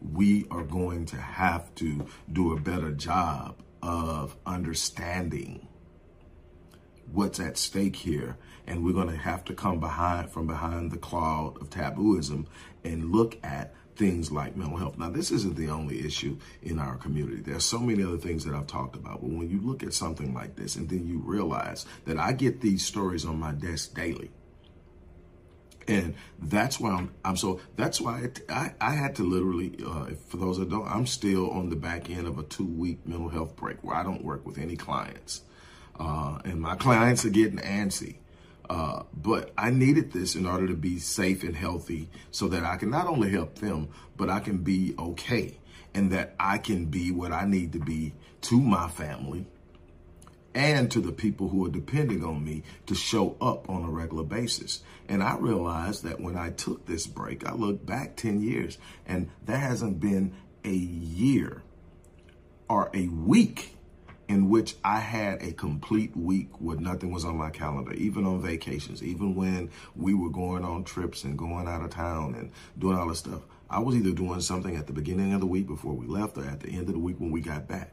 We 0.00 0.46
are 0.50 0.64
going 0.64 1.04
to 1.06 1.16
have 1.18 1.74
to 1.74 2.06
do 2.32 2.54
a 2.54 2.60
better 2.60 2.90
job 2.90 3.56
of 3.82 4.34
understanding 4.46 5.68
what's 7.12 7.40
at 7.40 7.56
stake 7.56 7.96
here. 7.96 8.36
And 8.66 8.84
we're 8.84 8.92
going 8.92 9.10
to 9.10 9.16
have 9.16 9.44
to 9.44 9.54
come 9.54 9.78
behind 9.78 10.30
from 10.30 10.46
behind 10.46 10.90
the 10.90 10.96
cloud 10.96 11.60
of 11.60 11.70
tabooism 11.70 12.46
and 12.84 13.12
look 13.12 13.38
at 13.44 13.74
things 13.96 14.30
like 14.30 14.56
mental 14.56 14.76
health. 14.76 14.98
Now, 14.98 15.10
this 15.10 15.30
isn't 15.30 15.56
the 15.56 15.70
only 15.70 16.04
issue 16.04 16.38
in 16.62 16.78
our 16.78 16.96
community. 16.96 17.40
There's 17.40 17.64
so 17.64 17.78
many 17.78 18.02
other 18.02 18.18
things 18.18 18.44
that 18.44 18.54
I've 18.54 18.66
talked 18.66 18.96
about. 18.96 19.20
But 19.20 19.30
when 19.30 19.50
you 19.50 19.60
look 19.60 19.82
at 19.82 19.94
something 19.94 20.34
like 20.34 20.56
this 20.56 20.76
and 20.76 20.88
then 20.88 21.06
you 21.06 21.18
realize 21.24 21.86
that 22.04 22.18
I 22.18 22.32
get 22.32 22.60
these 22.60 22.84
stories 22.84 23.24
on 23.24 23.38
my 23.38 23.52
desk 23.52 23.94
daily. 23.94 24.30
And 25.88 26.14
that's 26.40 26.80
why 26.80 26.90
I'm, 26.90 27.14
I'm 27.24 27.36
so, 27.36 27.60
that's 27.76 28.00
why 28.00 28.22
it, 28.22 28.40
I, 28.48 28.74
I 28.80 28.90
had 28.92 29.14
to 29.16 29.22
literally, 29.22 29.78
uh, 29.86 30.06
for 30.28 30.36
those 30.36 30.58
that 30.58 30.68
don't, 30.68 30.86
I'm 30.86 31.06
still 31.06 31.50
on 31.50 31.70
the 31.70 31.76
back 31.76 32.10
end 32.10 32.26
of 32.26 32.38
a 32.38 32.42
two 32.42 32.66
week 32.66 33.06
mental 33.06 33.28
health 33.28 33.54
break 33.54 33.82
where 33.84 33.96
I 33.96 34.02
don't 34.02 34.24
work 34.24 34.44
with 34.44 34.58
any 34.58 34.76
clients. 34.76 35.42
Uh, 35.98 36.38
and 36.44 36.60
my 36.60 36.76
clients 36.76 37.24
are 37.24 37.30
getting 37.30 37.58
antsy. 37.58 38.16
Uh, 38.68 39.04
but 39.14 39.52
I 39.56 39.70
needed 39.70 40.12
this 40.12 40.34
in 40.34 40.44
order 40.44 40.66
to 40.66 40.74
be 40.74 40.98
safe 40.98 41.42
and 41.44 41.56
healthy 41.56 42.08
so 42.30 42.48
that 42.48 42.64
I 42.64 42.76
can 42.76 42.90
not 42.90 43.06
only 43.06 43.30
help 43.30 43.56
them, 43.56 43.88
but 44.16 44.28
I 44.28 44.40
can 44.40 44.58
be 44.58 44.94
okay 44.98 45.58
and 45.94 46.10
that 46.12 46.34
I 46.38 46.58
can 46.58 46.86
be 46.86 47.10
what 47.10 47.32
I 47.32 47.44
need 47.46 47.72
to 47.74 47.78
be 47.78 48.12
to 48.42 48.60
my 48.60 48.88
family 48.88 49.46
and 50.54 50.90
to 50.90 51.00
the 51.00 51.12
people 51.12 51.48
who 51.48 51.66
are 51.66 51.70
depending 51.70 52.24
on 52.24 52.42
me 52.42 52.62
to 52.86 52.94
show 52.94 53.36
up 53.40 53.68
on 53.68 53.84
a 53.84 53.90
regular 53.90 54.24
basis. 54.24 54.82
And 55.08 55.22
I 55.22 55.36
realized 55.36 56.02
that 56.04 56.20
when 56.20 56.36
I 56.36 56.50
took 56.50 56.86
this 56.86 57.06
break, 57.06 57.46
I 57.46 57.54
looked 57.54 57.86
back 57.86 58.16
10 58.16 58.40
years 58.40 58.78
and 59.06 59.30
there 59.44 59.58
hasn't 59.58 60.00
been 60.00 60.34
a 60.64 60.74
year 60.74 61.62
or 62.68 62.90
a 62.94 63.06
week 63.08 63.75
in 64.28 64.48
which 64.48 64.76
I 64.84 64.98
had 64.98 65.42
a 65.42 65.52
complete 65.52 66.16
week 66.16 66.48
where 66.58 66.76
nothing 66.76 67.12
was 67.12 67.24
on 67.24 67.36
my 67.36 67.50
calendar, 67.50 67.92
even 67.92 68.26
on 68.26 68.42
vacations, 68.42 69.02
even 69.02 69.34
when 69.34 69.70
we 69.94 70.14
were 70.14 70.30
going 70.30 70.64
on 70.64 70.84
trips 70.84 71.24
and 71.24 71.38
going 71.38 71.68
out 71.68 71.82
of 71.82 71.90
town 71.90 72.34
and 72.34 72.50
doing 72.78 72.98
all 72.98 73.08
this 73.08 73.20
stuff. 73.20 73.42
I 73.70 73.78
was 73.80 73.96
either 73.96 74.12
doing 74.12 74.40
something 74.40 74.76
at 74.76 74.86
the 74.86 74.92
beginning 74.92 75.32
of 75.32 75.40
the 75.40 75.46
week 75.46 75.66
before 75.66 75.92
we 75.92 76.06
left 76.06 76.38
or 76.38 76.44
at 76.44 76.60
the 76.60 76.70
end 76.70 76.88
of 76.88 76.94
the 76.94 76.98
week 76.98 77.18
when 77.18 77.30
we 77.30 77.40
got 77.40 77.68
back. 77.68 77.92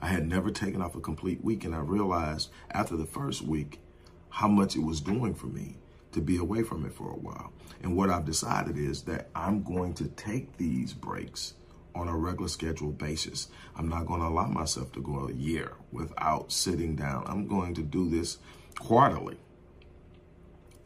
I 0.00 0.08
had 0.08 0.26
never 0.26 0.50
taken 0.50 0.82
off 0.82 0.96
a 0.96 1.00
complete 1.00 1.42
week, 1.42 1.64
and 1.64 1.74
I 1.74 1.78
realized 1.78 2.50
after 2.70 2.96
the 2.96 3.06
first 3.06 3.42
week 3.42 3.80
how 4.28 4.48
much 4.48 4.76
it 4.76 4.82
was 4.82 5.00
doing 5.00 5.34
for 5.34 5.46
me 5.46 5.78
to 6.12 6.20
be 6.20 6.36
away 6.36 6.62
from 6.62 6.84
it 6.84 6.92
for 6.92 7.10
a 7.10 7.16
while. 7.16 7.52
And 7.82 7.96
what 7.96 8.10
I've 8.10 8.24
decided 8.24 8.78
is 8.78 9.02
that 9.02 9.30
I'm 9.34 9.62
going 9.62 9.94
to 9.94 10.08
take 10.08 10.56
these 10.56 10.92
breaks 10.92 11.54
on 11.94 12.08
a 12.08 12.16
regular 12.16 12.48
schedule 12.48 12.92
basis. 12.92 13.48
I'm 13.76 13.88
not 13.88 14.06
going 14.06 14.20
to 14.20 14.26
allow 14.26 14.46
myself 14.46 14.92
to 14.92 15.00
go 15.00 15.28
a 15.28 15.32
year 15.32 15.74
without 15.92 16.52
sitting 16.52 16.96
down. 16.96 17.24
I'm 17.26 17.46
going 17.46 17.74
to 17.74 17.82
do 17.82 18.08
this 18.08 18.38
quarterly. 18.78 19.38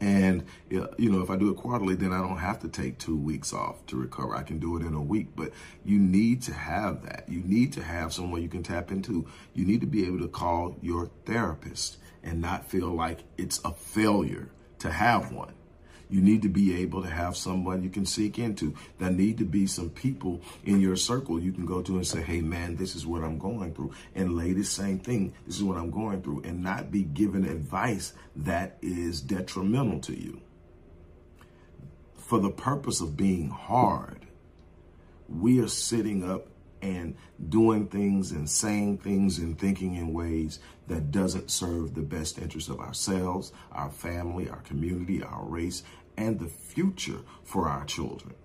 And, 0.01 0.45
you 0.69 0.87
know, 0.97 1.21
if 1.21 1.29
I 1.29 1.35
do 1.35 1.49
it 1.49 1.57
quarterly, 1.57 1.95
then 1.95 2.13
I 2.13 2.19
don't 2.19 2.37
have 2.37 2.59
to 2.59 2.69
take 2.69 2.99
two 2.99 3.17
weeks 3.17 3.51
off 3.51 3.85
to 3.87 3.97
recover. 3.97 4.33
I 4.33 4.43
can 4.43 4.57
do 4.57 4.77
it 4.77 4.85
in 4.85 4.93
a 4.93 5.01
week. 5.01 5.35
But 5.35 5.51
you 5.83 5.99
need 5.99 6.41
to 6.43 6.53
have 6.53 7.03
that. 7.03 7.25
You 7.27 7.41
need 7.41 7.73
to 7.73 7.83
have 7.83 8.13
someone 8.13 8.41
you 8.41 8.47
can 8.47 8.63
tap 8.63 8.91
into. 8.91 9.27
You 9.53 9.65
need 9.65 9.81
to 9.81 9.87
be 9.87 10.05
able 10.05 10.19
to 10.19 10.29
call 10.29 10.77
your 10.81 11.11
therapist 11.25 11.97
and 12.23 12.39
not 12.39 12.69
feel 12.69 12.87
like 12.87 13.25
it's 13.37 13.59
a 13.65 13.73
failure 13.73 14.49
to 14.79 14.89
have 14.89 15.33
one. 15.33 15.53
You 16.09 16.21
need 16.21 16.41
to 16.41 16.49
be 16.49 16.81
able 16.81 17.03
to 17.03 17.09
have 17.09 17.37
someone 17.37 17.83
you 17.83 17.89
can 17.89 18.05
seek 18.05 18.39
into. 18.39 18.73
There 18.97 19.11
need 19.11 19.37
to 19.37 19.45
be 19.45 19.67
some 19.67 19.91
people 19.91 20.41
in 20.65 20.81
your 20.81 20.95
circle 20.95 21.39
you 21.39 21.51
can 21.51 21.67
go 21.67 21.83
to 21.83 21.95
and 21.97 22.07
say, 22.07 22.21
hey, 22.21 22.41
man, 22.41 22.75
this 22.77 22.95
is 22.95 23.05
what 23.05 23.23
I'm 23.23 23.37
going 23.37 23.75
through. 23.75 23.93
And 24.15 24.35
ladies, 24.35 24.69
same 24.69 24.99
thing. 24.99 25.33
This 25.45 25.57
is 25.57 25.63
what 25.63 25.77
I'm 25.77 25.91
going 25.91 26.23
through. 26.23 26.41
And 26.45 26.63
not 26.63 26.91
be 26.91 27.03
given 27.03 27.45
advice 27.45 28.13
that 28.37 28.77
is 28.81 29.21
detrimental 29.21 29.99
to 30.01 30.19
you. 30.19 30.41
For 32.15 32.39
the 32.39 32.51
purpose 32.51 33.01
of 33.01 33.15
being 33.15 33.49
hard, 33.49 34.25
we 35.27 35.59
are 35.59 35.67
sitting 35.67 36.27
up 36.27 36.47
and 36.81 37.15
doing 37.49 37.87
things 37.87 38.31
and 38.31 38.49
saying 38.49 38.97
things 38.99 39.37
and 39.37 39.59
thinking 39.59 39.95
in 39.95 40.13
ways 40.13 40.59
that 40.87 41.11
doesn't 41.11 41.51
serve 41.51 41.93
the 41.93 42.01
best 42.01 42.39
interest 42.39 42.69
of 42.69 42.79
ourselves, 42.79 43.51
our 43.71 43.89
family, 43.89 44.49
our 44.49 44.61
community, 44.61 45.21
our 45.21 45.43
race, 45.43 45.83
and 46.19 46.37
the 46.37 46.47
future 46.47 47.21
for 47.43 47.69
our 47.69 47.85
children. 47.85 48.35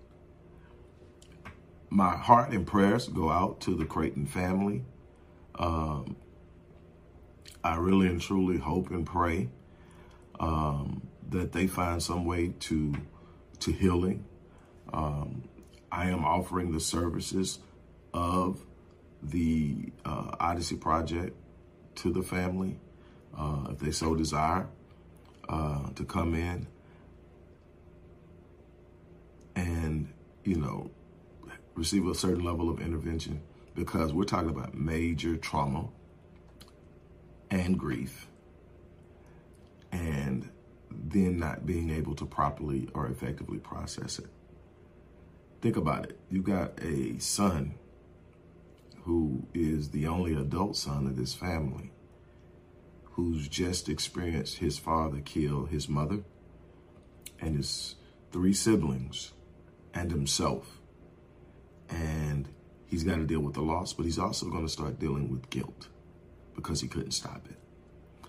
My 1.89 2.15
heart 2.15 2.51
and 2.51 2.65
prayers 2.65 3.07
go 3.09 3.29
out 3.29 3.59
to 3.61 3.75
the 3.75 3.85
Creighton 3.85 4.25
family. 4.25 4.85
Um, 5.59 6.15
I 7.63 7.75
really 7.75 8.07
and 8.07 8.21
truly 8.21 8.57
hope 8.57 8.91
and 8.91 9.05
pray 9.05 9.49
um, 10.39 11.07
that 11.29 11.51
they 11.51 11.67
find 11.67 12.01
some 12.01 12.25
way 12.25 12.53
to 12.61 12.93
to 13.59 13.71
healing. 13.71 14.25
Um, 14.93 15.43
I 15.91 16.09
am 16.09 16.23
offering 16.23 16.71
the 16.71 16.79
services 16.79 17.59
of 18.13 18.65
the 19.21 19.91
uh, 20.03 20.35
Odyssey 20.39 20.75
Project 20.75 21.35
to 21.95 22.11
the 22.11 22.21
family, 22.21 22.77
uh, 23.37 23.67
if 23.71 23.79
they 23.79 23.91
so 23.91 24.15
desire, 24.15 24.67
uh, 25.47 25.89
to 25.95 26.03
come 26.03 26.35
in 26.35 26.67
and, 29.55 30.13
you 30.45 30.55
know, 30.55 30.89
receive 31.73 32.07
a 32.07 32.15
certain 32.15 32.43
level 32.43 32.69
of 32.69 32.79
intervention 32.79 33.41
because 33.73 34.13
we're 34.13 34.23
talking 34.23 34.49
about 34.49 34.75
major 34.75 35.35
trauma 35.35 35.89
and 37.51 37.77
grief 37.77 38.27
and 39.91 40.49
then 40.89 41.37
not 41.37 41.65
being 41.65 41.89
able 41.89 42.15
to 42.15 42.25
properly 42.25 42.87
or 42.93 43.07
effectively 43.07 43.57
process 43.57 44.19
it. 44.19 44.27
Think 45.61 45.77
about 45.77 46.05
it. 46.05 46.19
You've 46.29 46.45
got 46.45 46.79
a 46.81 47.17
son 47.19 47.75
who 49.03 49.47
is 49.53 49.89
the 49.89 50.07
only 50.07 50.33
adult 50.33 50.77
son 50.77 51.07
of 51.07 51.17
this 51.17 51.33
family 51.33 51.91
who's 53.13 53.47
just 53.47 53.89
experienced 53.89 54.57
his 54.57 54.77
father 54.77 55.21
kill 55.21 55.65
his 55.65 55.89
mother 55.89 56.23
and 57.39 57.55
his 57.55 57.95
three 58.31 58.53
siblings 58.53 59.31
and 59.95 60.11
himself. 60.11 60.79
And 61.89 62.47
he's 62.85 63.03
got 63.03 63.15
to 63.15 63.23
deal 63.25 63.39
with 63.39 63.55
the 63.55 63.61
loss, 63.61 63.93
but 63.93 64.05
he's 64.05 64.19
also 64.19 64.47
going 64.49 64.65
to 64.65 64.71
start 64.71 64.99
dealing 64.99 65.31
with 65.31 65.49
guilt 65.49 65.87
because 66.55 66.81
he 66.81 66.87
couldn't 66.87 67.11
stop 67.11 67.47
it. 67.49 67.57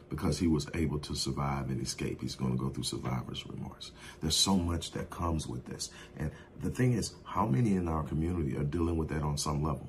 Because 0.08 0.38
he 0.38 0.46
was 0.46 0.68
able 0.74 1.00
to 1.00 1.16
survive 1.16 1.68
and 1.68 1.82
escape. 1.82 2.22
He's 2.22 2.36
going 2.36 2.56
to 2.56 2.62
go 2.62 2.70
through 2.70 2.84
survivor's 2.84 3.44
remorse. 3.46 3.90
There's 4.20 4.36
so 4.36 4.56
much 4.56 4.92
that 4.92 5.10
comes 5.10 5.48
with 5.48 5.66
this. 5.66 5.90
And 6.16 6.30
the 6.62 6.70
thing 6.70 6.92
is, 6.92 7.14
how 7.24 7.46
many 7.46 7.74
in 7.74 7.88
our 7.88 8.04
community 8.04 8.56
are 8.56 8.62
dealing 8.62 8.96
with 8.96 9.08
that 9.08 9.22
on 9.22 9.36
some 9.36 9.64
level? 9.64 9.88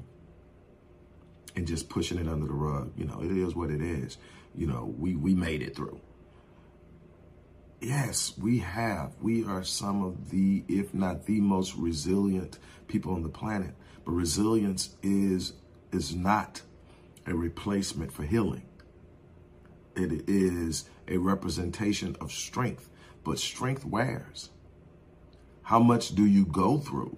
And 1.56 1.68
just 1.68 1.88
pushing 1.88 2.18
it 2.18 2.28
under 2.28 2.48
the 2.48 2.54
rug. 2.54 2.94
You 2.98 3.06
know, 3.06 3.22
it 3.22 3.32
is 3.32 3.56
what 3.56 3.70
it 3.70 3.82
is. 3.82 4.18
You 4.56 4.66
know, 4.66 4.92
we, 4.98 5.16
we 5.16 5.36
made 5.36 5.62
it 5.62 5.76
through. 5.76 6.00
Yes, 7.80 8.34
we 8.38 8.60
have. 8.60 9.14
We 9.22 9.46
are 9.46 9.64
some 9.64 10.04
of 10.04 10.32
the, 10.32 10.64
if 10.68 10.94
not 10.94 11.26
the 11.26 11.40
most 11.42 11.76
resilient 11.76 12.58
people 12.88 13.14
on 13.14 13.22
the 13.22 13.30
planet. 13.30 13.76
But 14.06 14.14
resilience 14.14 14.96
is 15.04 15.54
is 15.92 16.16
not 16.16 16.62
a 17.26 17.34
replacement 17.36 18.12
for 18.12 18.24
healing. 18.24 18.64
It 19.96 20.30
is 20.30 20.90
a 21.08 21.18
representation 21.18 22.16
of 22.20 22.32
strength, 22.32 22.90
but 23.24 23.40
strength 23.40 23.86
wears. 23.86 24.50
How 25.64 25.80
much 25.80 26.16
do 26.16 26.26
you 26.26 26.46
go 26.46 26.78
through 26.78 27.18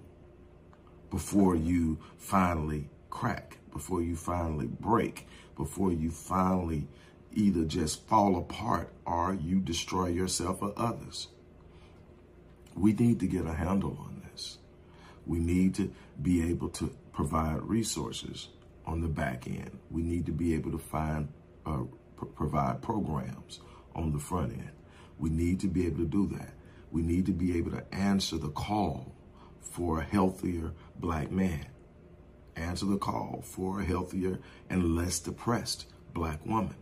before 1.10 1.56
you 1.56 1.98
finally 2.16 2.88
crack, 3.10 3.58
before 3.72 4.02
you 4.02 4.16
finally 4.16 4.66
break, 4.68 5.26
before 5.56 5.92
you 5.92 6.10
finally 6.10 6.86
either 7.32 7.64
just 7.64 8.06
fall 8.08 8.36
apart 8.36 8.92
or 9.04 9.34
you 9.34 9.60
destroy 9.60 10.08
yourself 10.08 10.62
or 10.62 10.72
others. 10.76 11.28
We 12.74 12.92
need 12.92 13.20
to 13.20 13.26
get 13.26 13.46
a 13.46 13.52
handle 13.52 13.96
on 14.00 14.22
this. 14.30 14.58
We 15.26 15.38
need 15.38 15.74
to 15.76 15.92
be 16.20 16.48
able 16.50 16.68
to 16.70 16.94
provide 17.12 17.62
resources 17.62 18.48
on 18.86 19.00
the 19.00 19.08
back 19.08 19.46
end. 19.46 19.78
We 19.90 20.02
need 20.02 20.26
to 20.26 20.32
be 20.32 20.54
able 20.54 20.72
to 20.72 20.78
find, 20.78 21.28
uh, 21.66 21.84
provide 22.34 22.82
programs 22.82 23.60
on 23.94 24.12
the 24.12 24.18
front 24.18 24.52
end. 24.52 24.70
We 25.18 25.30
need 25.30 25.60
to 25.60 25.68
be 25.68 25.86
able 25.86 25.98
to 25.98 26.06
do 26.06 26.26
that. 26.38 26.54
We 26.90 27.02
need 27.02 27.26
to 27.26 27.32
be 27.32 27.56
able 27.58 27.72
to 27.72 27.94
answer 27.94 28.38
the 28.38 28.48
call 28.48 29.14
for 29.60 30.00
a 30.00 30.04
healthier 30.04 30.72
black 30.96 31.30
man. 31.30 31.66
Answer 32.56 32.86
the 32.86 32.98
call 32.98 33.42
for 33.44 33.80
a 33.80 33.84
healthier 33.84 34.40
and 34.68 34.96
less 34.96 35.20
depressed 35.20 35.86
black 36.12 36.44
woman. 36.44 36.74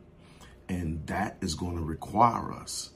And 0.68 1.06
that 1.06 1.38
is 1.40 1.54
going 1.54 1.76
to 1.76 1.82
require 1.82 2.52
us 2.52 2.90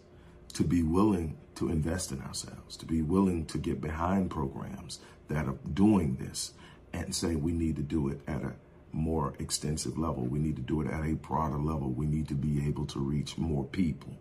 to 0.55 0.65
be 0.65 0.83
willing 0.83 1.39
to 1.55 1.71
invest 1.71 2.13
in 2.13 2.21
ourselves, 2.21 2.77
to 2.79 2.87
be 2.87 3.03
willing 3.03 3.47
to 3.47 3.59
get 3.59 3.81
behind 3.81 4.31
programs 4.31 5.01
that 5.29 5.47
are 5.47 5.57
doing 5.73 6.17
this 6.17 6.53
and 6.93 7.15
say 7.15 7.35
we 7.35 7.53
need 7.53 7.77
to 7.77 7.83
do 7.83 8.09
it 8.09 8.21
at 8.27 8.43
a 8.43 8.53
more 8.93 9.35
extensive 9.39 9.97
level. 9.97 10.27
We 10.27 10.39
need 10.39 10.57
to 10.57 10.63
do 10.63 10.83
it 10.83 10.89
at 10.89 11.05
a 11.05 11.15
broader 11.15 11.59
level. 11.59 11.91
We 11.91 12.07
need 12.07 12.29
to 12.29 12.35
be 12.35 12.67
able 12.67 12.87
to 12.87 12.99
reach 12.99 13.39
more 13.39 13.65
people. 13.65 14.19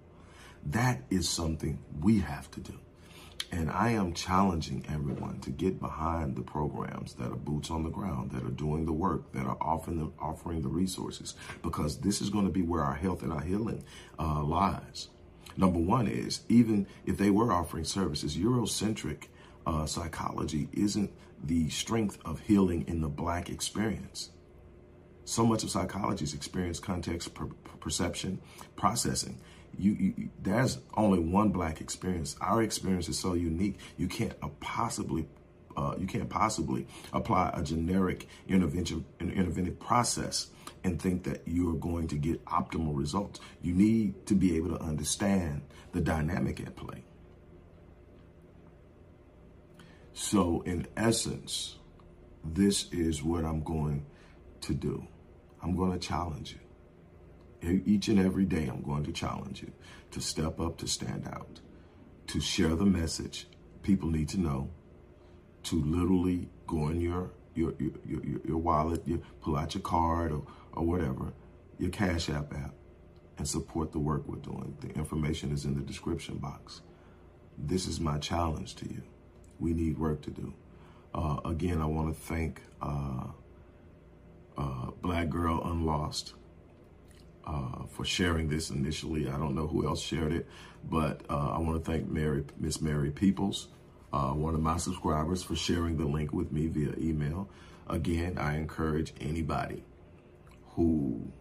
That 0.66 1.02
is 1.10 1.28
something 1.28 1.80
we 2.00 2.20
have 2.20 2.50
to 2.52 2.60
do. 2.62 2.80
And 3.52 3.70
I 3.70 3.90
am 3.92 4.14
challenging 4.14 4.86
everyone 4.88 5.40
to 5.42 5.50
get 5.50 5.80
behind 5.80 6.38
the 6.38 6.42
programs 6.42 7.14
that 7.16 7.32
are 7.32 7.36
boots 7.36 7.70
on 7.70 7.84
the 7.84 7.90
ground, 7.90 8.32
that 8.32 8.44
are 8.44 8.50
doing 8.50 8.86
the 8.86 8.94
work, 8.94 9.34
that 9.34 9.46
are 9.46 9.58
offering 9.60 10.00
the, 10.00 10.12
offering 10.24 10.62
the 10.62 10.70
resources, 10.70 11.36
because 11.62 12.00
this 12.00 12.22
is 12.22 12.30
going 12.30 12.46
to 12.46 12.52
be 12.52 12.62
where 12.62 12.84
our 12.84 12.96
health 12.96 13.24
and 13.24 13.34
our 13.34 13.42
healing 13.42 13.84
uh, 14.18 14.42
lies. 14.42 15.10
Number 15.58 15.80
one 15.80 16.08
is 16.08 16.42
even 16.48 16.88
if 17.06 17.18
they 17.18 17.30
were 17.30 17.52
offering 17.52 17.84
services, 17.84 18.38
Eurocentric 18.38 19.26
uh, 19.68 19.86
psychology 19.86 20.70
isn't 20.72 21.12
the 21.44 21.70
strength 21.70 22.20
of 22.24 22.40
healing 22.40 22.86
in 22.88 23.02
the 23.02 23.10
black 23.10 23.50
experience. 23.50 24.30
So 25.26 25.46
much 25.46 25.64
of 25.64 25.70
psychology 25.70 26.24
is 26.24 26.34
experience, 26.34 26.80
context, 26.80 27.34
per- 27.34 27.50
perception, 27.80 28.42
processing. 28.76 29.40
You, 29.78 29.92
you, 29.94 30.30
there's 30.42 30.80
only 30.96 31.20
one 31.20 31.50
black 31.50 31.82
experience. 31.82 32.36
Our 32.42 32.62
experience 32.62 33.10
is 33.10 33.18
so 33.18 33.34
unique. 33.34 33.78
You 33.98 34.08
can't 34.08 34.34
uh, 34.42 34.50
possibly 34.60 35.28
uh, 35.78 35.96
you 35.98 36.06
can't 36.06 36.30
possibly 36.30 36.86
apply 37.14 37.52
a 37.54 37.64
generic 37.64 38.28
intervention 38.48 39.06
an 39.20 39.32
interventive 39.32 39.80
process 39.80 40.48
and 40.84 41.02
think 41.02 41.24
that 41.24 41.42
you're 41.46 41.76
going 41.76 42.08
to 42.10 42.16
get 42.18 42.44
optimal 42.46 42.98
results. 42.98 43.40
You 43.62 43.74
need 43.74 44.26
to 44.28 44.36
be 44.36 44.58
able 44.58 44.78
to 44.78 44.84
understand 44.84 45.62
the 45.92 46.02
dynamic 46.02 46.60
at 46.60 46.76
play. 46.76 47.04
So, 50.14 50.62
in 50.62 50.88
essence, 50.98 51.78
this 52.44 52.92
is 52.92 53.24
what 53.24 53.46
I'm 53.46 53.64
going 53.64 54.06
to 54.62 54.74
do. 54.74 55.08
I'm 55.64 55.76
going 55.76 55.94
to 55.94 56.00
challenge 56.00 56.54
you. 56.54 56.71
Each 57.64 58.08
and 58.08 58.20
every 58.20 58.46
day, 58.46 58.68
I'm 58.68 58.82
going 58.82 59.04
to 59.04 59.12
challenge 59.12 59.62
you 59.62 59.72
to 60.12 60.20
step 60.20 60.60
up, 60.60 60.78
to 60.80 60.88
stand 60.88 61.28
out, 61.28 61.60
to 62.28 62.40
share 62.40 62.76
the 62.76 62.86
message 62.86 63.48
people 63.84 64.10
need 64.10 64.30
to 64.30 64.40
know, 64.40 64.70
to 65.64 65.82
literally 65.84 66.50
go 66.68 66.90
in 66.90 67.02
your 67.02 67.32
your 67.54 67.74
your, 67.80 67.92
your, 68.06 68.42
your 68.46 68.58
wallet, 68.58 69.02
you 69.06 69.22
pull 69.42 69.58
out 69.58 69.74
your 69.74 69.82
card 69.82 70.32
or, 70.32 70.44
or 70.74 70.84
whatever, 70.86 71.34
your 71.78 71.90
Cash 71.90 72.30
App 72.30 72.54
app, 72.54 72.74
and 73.38 73.48
support 73.48 73.92
the 73.92 74.00
work 74.00 74.28
we're 74.28 74.38
doing. 74.38 74.76
The 74.82 74.90
information 74.90 75.52
is 75.52 75.66
in 75.66 75.76
the 75.76 75.82
description 75.82 76.38
box. 76.38 76.82
This 77.58 77.88
is 77.88 78.00
my 78.00 78.18
challenge 78.18 78.76
to 78.76 78.86
you. 78.86 79.04
We 79.60 79.74
need 79.74 79.98
work 79.98 80.22
to 80.24 80.32
do. 80.32 80.54
Uh, 81.14 81.38
again, 81.46 81.82
I 81.82 81.86
want 81.86 82.16
to 82.16 82.20
thank 82.20 82.62
uh, 82.82 83.26
uh, 84.58 84.92
Black 85.02 85.30
Girl 85.30 85.62
Unlost 85.64 86.34
uh, 87.46 87.86
for 87.90 88.06
sharing 88.06 88.48
this 88.48 88.70
initially. 88.70 89.28
I 89.28 89.38
don't 89.38 89.56
know 89.56 89.68
who 89.68 89.88
else 89.88 90.02
shared 90.02 90.34
it, 90.34 90.48
but 90.84 91.22
uh, 91.30 91.52
I 91.52 91.60
want 91.60 91.84
to 91.84 91.92
thank 91.92 92.08
Mary, 92.08 92.44
Miss 92.58 92.82
Mary 92.82 93.12
Peoples, 93.12 93.68
uh, 94.14 94.32
one 94.32 94.56
of 94.56 94.62
my 94.62 94.78
subscribers, 94.78 95.44
for 95.44 95.56
sharing 95.56 95.98
the 95.98 96.06
link 96.06 96.34
with 96.34 96.52
me 96.52 96.68
via 96.68 96.94
email. 96.98 97.50
Again, 97.88 98.38
I 98.38 98.58
encourage 98.58 99.14
anybody 99.20 99.84
who 100.76 101.32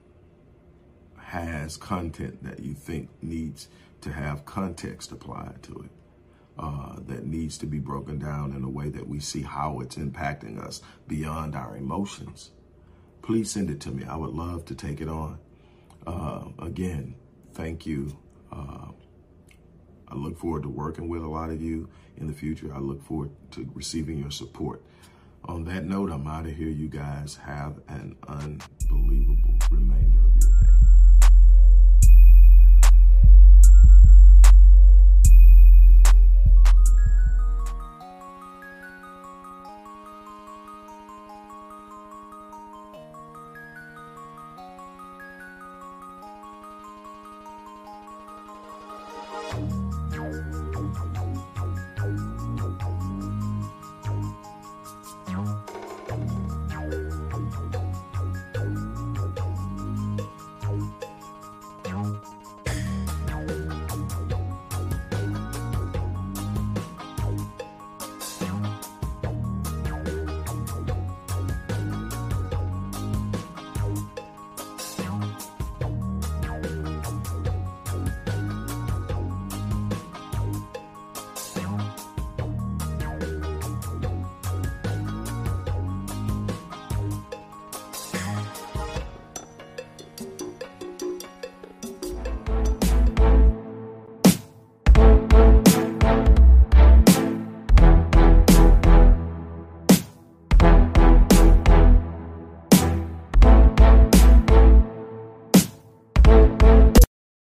has 1.18 1.76
content 1.76 2.42
that 2.42 2.60
you 2.60 2.74
think 2.74 3.08
needs 3.22 3.68
to 4.00 4.12
have 4.12 4.44
context 4.44 5.12
applied 5.12 5.62
to 5.64 5.72
it. 5.72 5.90
Uh, 6.58 6.96
that 7.06 7.24
needs 7.24 7.56
to 7.56 7.64
be 7.64 7.78
broken 7.78 8.18
down 8.18 8.52
in 8.52 8.62
a 8.64 8.68
way 8.68 8.90
that 8.90 9.08
we 9.08 9.18
see 9.18 9.40
how 9.40 9.80
it's 9.80 9.96
impacting 9.96 10.62
us 10.62 10.82
beyond 11.08 11.54
our 11.54 11.74
emotions 11.74 12.50
please 13.22 13.50
send 13.50 13.70
it 13.70 13.80
to 13.80 13.90
me. 13.90 14.04
I 14.04 14.16
would 14.16 14.34
love 14.34 14.64
to 14.66 14.74
take 14.74 15.00
it 15.00 15.08
on. 15.08 15.38
Uh, 16.06 16.44
again, 16.58 17.14
thank 17.54 17.86
you. 17.86 18.16
Uh, 18.52 18.88
I 20.08 20.14
look 20.14 20.38
forward 20.38 20.64
to 20.64 20.68
working 20.68 21.08
with 21.08 21.22
a 21.22 21.28
lot 21.28 21.50
of 21.50 21.62
you 21.62 21.88
in 22.16 22.26
the 22.26 22.32
future. 22.32 22.74
I 22.74 22.78
look 22.78 23.02
forward 23.04 23.30
to 23.52 23.70
receiving 23.74 24.18
your 24.18 24.30
support. 24.30 24.82
On 25.44 25.64
that 25.64 25.84
note, 25.84 26.10
I'm 26.10 26.26
out 26.26 26.46
of 26.46 26.56
here. 26.56 26.68
You 26.68 26.88
guys 26.88 27.36
have 27.36 27.78
an 27.88 28.16
unbelievable 28.28 29.54
remainder 29.70 30.18
of 30.18 30.42
your 30.42 30.50
day. 30.59 30.59